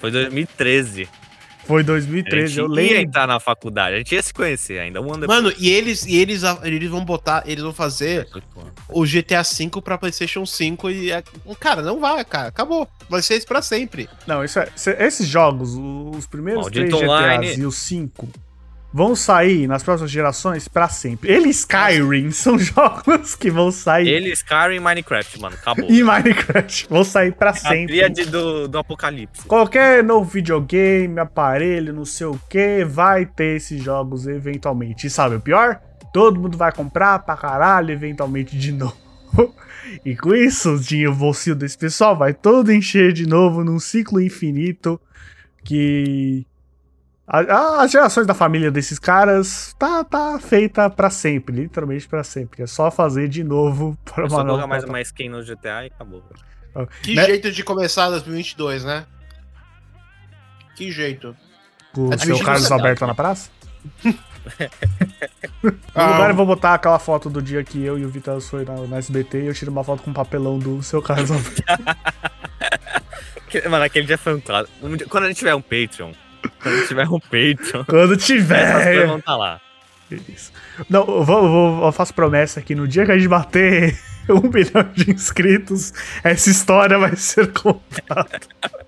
[0.01, 1.09] Foi 2013.
[1.67, 2.97] Foi A 2013, gente eu ia lembro.
[2.97, 3.95] entrar na faculdade.
[3.95, 5.01] A gente ia se conhecer ainda.
[5.01, 5.43] Um ano depois.
[5.43, 8.29] Mano, e eles, e eles, eles vão botar, eles vão fazer
[8.89, 11.11] o GTA V pra PlayStation 5 e.
[11.11, 11.23] é-
[11.59, 12.49] Cara, não vai, cara.
[12.49, 12.87] Acabou.
[13.09, 14.09] Vai ser isso pra sempre.
[14.27, 17.57] Não, isso é, se- esses jogos, os primeiros Maldito três GTAs Online.
[17.57, 18.29] e os cinco,
[18.95, 21.29] vão sair nas próximas gerações pra sempre.
[21.29, 24.07] Ele e Skyrim são jogos que vão sair.
[24.07, 25.57] Ele, Skyrim e Minecraft, mano.
[25.57, 25.91] Acabou.
[25.91, 27.87] E Minecraft vão sair pra A sempre.
[27.89, 29.49] tríade do, do apocalipse.
[29.49, 35.09] Qualquer novo videogame, aparelho, não sei o que, vai ter esses jogos eventualmente.
[35.09, 35.81] E sabe o pior?
[36.13, 38.97] Todo mundo vai comprar pra caralho eventualmente de novo.
[40.07, 45.01] E com isso, o bolsinho desse pessoal vai todo encher de novo num ciclo infinito
[45.65, 46.47] que
[47.27, 52.63] a- as gerações da família desses caras tá, tá feita pra sempre, literalmente pra sempre.
[52.63, 55.85] É só fazer de novo para Eu uma só nova mais uma skin no GTA
[55.85, 56.23] e acabou.
[57.03, 57.25] Que Né?
[57.25, 59.07] jeito de começar 2022, né?
[60.77, 61.35] Que jeito.
[61.95, 63.49] Com o seu Carlos não- Alberto na praça?
[65.63, 68.39] No Ah, lugar eu vou botar aquela foto do dia que eu e o Vitor
[68.43, 71.31] foi na, na SBT e eu tiro uma foto com um papelão do seu Carlos
[71.31, 71.63] Alberto.
[73.71, 74.97] Mano, aquele dia foi um clássico.
[74.97, 76.13] Dia- Quando a gente tiver um Patreon.
[76.63, 77.85] Quando tiver um Patreon.
[77.85, 79.07] Quando tiver.
[79.07, 79.61] vão tá lá.
[80.29, 80.53] Isso.
[80.89, 83.99] Não, eu, vou, eu vou- eu faço promessa que no dia que a gente bater
[84.29, 85.93] um milhão de inscritos,
[86.23, 88.41] essa história vai ser contada.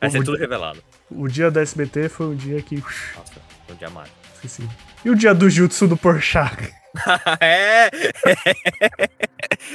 [0.00, 0.82] Vai ser O- tudo revelado.
[1.10, 2.76] O dia da SBT foi um dia que.
[2.76, 3.32] Nossa,
[3.66, 4.16] foi um dia mágico.
[4.34, 4.68] Esqueci.
[5.04, 6.72] E o dia do Jutsu do Porchat?
[7.40, 7.88] é!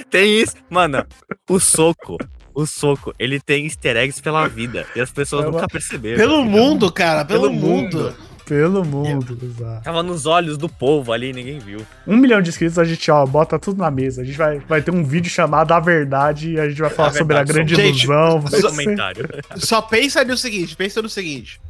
[0.10, 0.56] tem isso.
[0.70, 1.06] Mano,
[1.50, 2.18] o soco.
[2.54, 4.86] O soco, ele tem easter eggs pela vida.
[4.96, 6.18] E as pessoas É uma- nunca perceberam.
[6.18, 6.52] Pelo tá ligado?
[6.60, 7.98] mundo, cara, pelo, Pelo mundo.
[7.98, 8.16] mundo.
[8.46, 9.84] Pelo mundo, exato.
[9.84, 11.86] Tava nos olhos do povo ali, ninguém viu.
[12.08, 14.24] Um milhão de inscritos, a gente, ó, bota tudo na mesa.
[14.24, 17.10] A gente vai, vai ter um vídeo chamado A Verdade e a gente vai falar
[17.10, 18.42] A sobre a Verdade, grande gente, ilusão.
[18.42, 19.28] Faz ser- comentário.
[19.58, 21.62] Só pensa no seguinte, pensa no seguinte.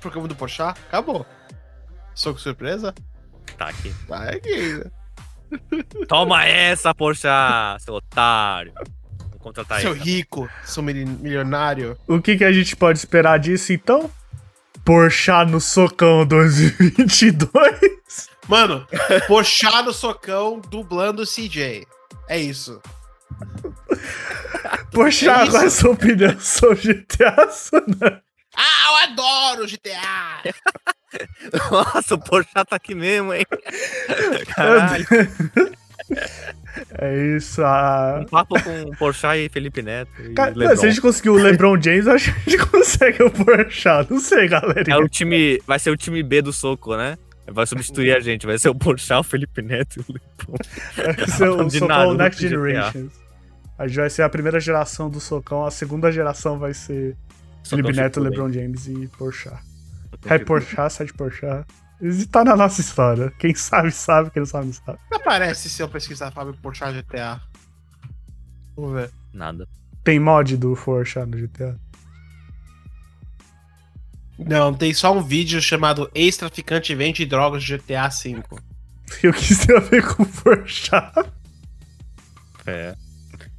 [0.00, 1.26] Programa do Porchat, acabou.
[2.14, 2.94] Soco surpresa?
[3.58, 3.92] Tá aqui.
[4.08, 4.82] Vai aqui.
[6.08, 8.72] Toma essa, poxa, seu otário.
[9.38, 10.00] Contratar Seu ele.
[10.00, 11.96] rico, seu mili- milionário.
[12.06, 14.10] O que, que a gente pode esperar disso, então?
[14.84, 18.28] Porchá no socão 2022.
[18.48, 18.86] Mano,
[19.26, 21.86] Porchat no socão dublando o CJ.
[22.28, 22.80] É isso.
[24.92, 25.50] Porchá, É isso.
[25.52, 28.20] qual é a sua opinião sobre GTA San Andreas?
[28.56, 30.42] Ah, eu adoro GTA!
[31.70, 33.46] Nossa, o Porsche tá aqui mesmo, hein?
[34.54, 35.06] Caralho.
[36.96, 38.20] É isso, a...
[38.22, 40.10] Um papo com o Porsche e Felipe Neto.
[40.20, 40.76] E Cara, Lebron.
[40.76, 44.10] se a gente conseguir o LeBron James, eu acho que a gente consegue o Porchat.
[44.10, 44.84] Não sei, galera.
[44.88, 45.60] É o time.
[45.66, 47.18] Vai ser o time B do soco, né?
[47.50, 48.46] Vai substituir a gente.
[48.46, 51.16] Vai ser o Porsche, o Felipe Neto e o Lebron.
[51.16, 52.40] Vai ser o Socão Next.
[52.40, 53.08] Generation.
[53.78, 57.16] A gente vai ser a primeira geração do Socão, a segunda geração vai ser
[57.64, 58.20] Felipe Neto.
[58.20, 59.58] LeBron James e Porchat.
[60.22, 60.44] Shippuden.
[60.44, 61.66] Porchat, sai de Porchat.
[62.00, 63.32] Isso tá na nossa história.
[63.38, 64.30] Quem sabe, sabe.
[64.30, 64.98] Quem não sabe, não sabe.
[65.10, 67.40] Não aparece se eu pesquisar Fábio Porchat GTA.
[68.76, 69.10] Vamos ver.
[69.32, 69.68] Nada.
[70.04, 71.78] Tem mod do Porchat no GTA.
[74.38, 78.42] Não, tem só um vídeo chamado Ex-Traficante Vende Drogas de GTA V.
[79.22, 81.30] E o que isso tem a ver com o Porchat?
[82.66, 82.94] É.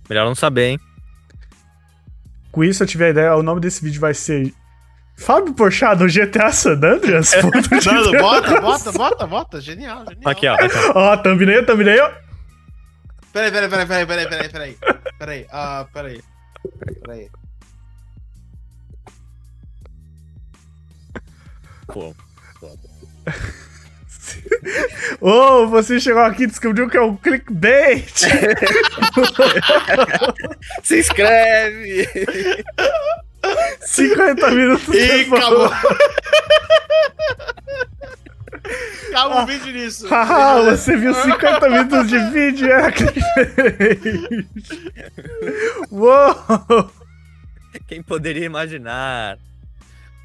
[0.08, 0.80] Melhor não saber, hein?
[2.52, 4.54] Com isso, eu tive a ideia, o nome desse vídeo vai ser
[5.20, 7.34] Fábio Porchat no GTA San Andreas?
[7.36, 8.12] Mano, interrogação.
[8.20, 9.62] bota, bota, bota, bota.
[9.62, 10.32] Genial, genial.
[10.32, 10.54] Aqui, ó.
[10.56, 11.14] Aqui, ó.
[11.14, 12.12] Ó, thumbnail, thumbnail.
[13.34, 14.78] Peraí, peraí, peraí, peraí, peraí, peraí, peraí.
[15.20, 16.22] Peraí, ah, peraí.
[17.02, 17.30] Peraí.
[21.88, 22.16] Pô.
[25.20, 28.10] Ô, você chegou aqui e descobriu que é um clickbait.
[30.84, 32.08] Se inscreve!
[33.82, 35.44] 50 minutos depois.
[35.44, 35.72] acabou.
[39.10, 40.08] Acaba o vídeo nisso.
[40.08, 44.00] Haha, você viu 50 minutos de vídeo e era clickbait.
[45.92, 46.92] Uou!
[47.88, 49.38] Quem poderia imaginar?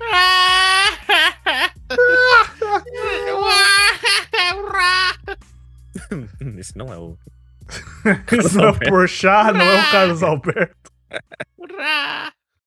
[6.59, 7.17] Esse não é o.
[8.39, 10.93] Isso não é o Porchat, não é o Carlos Alberto.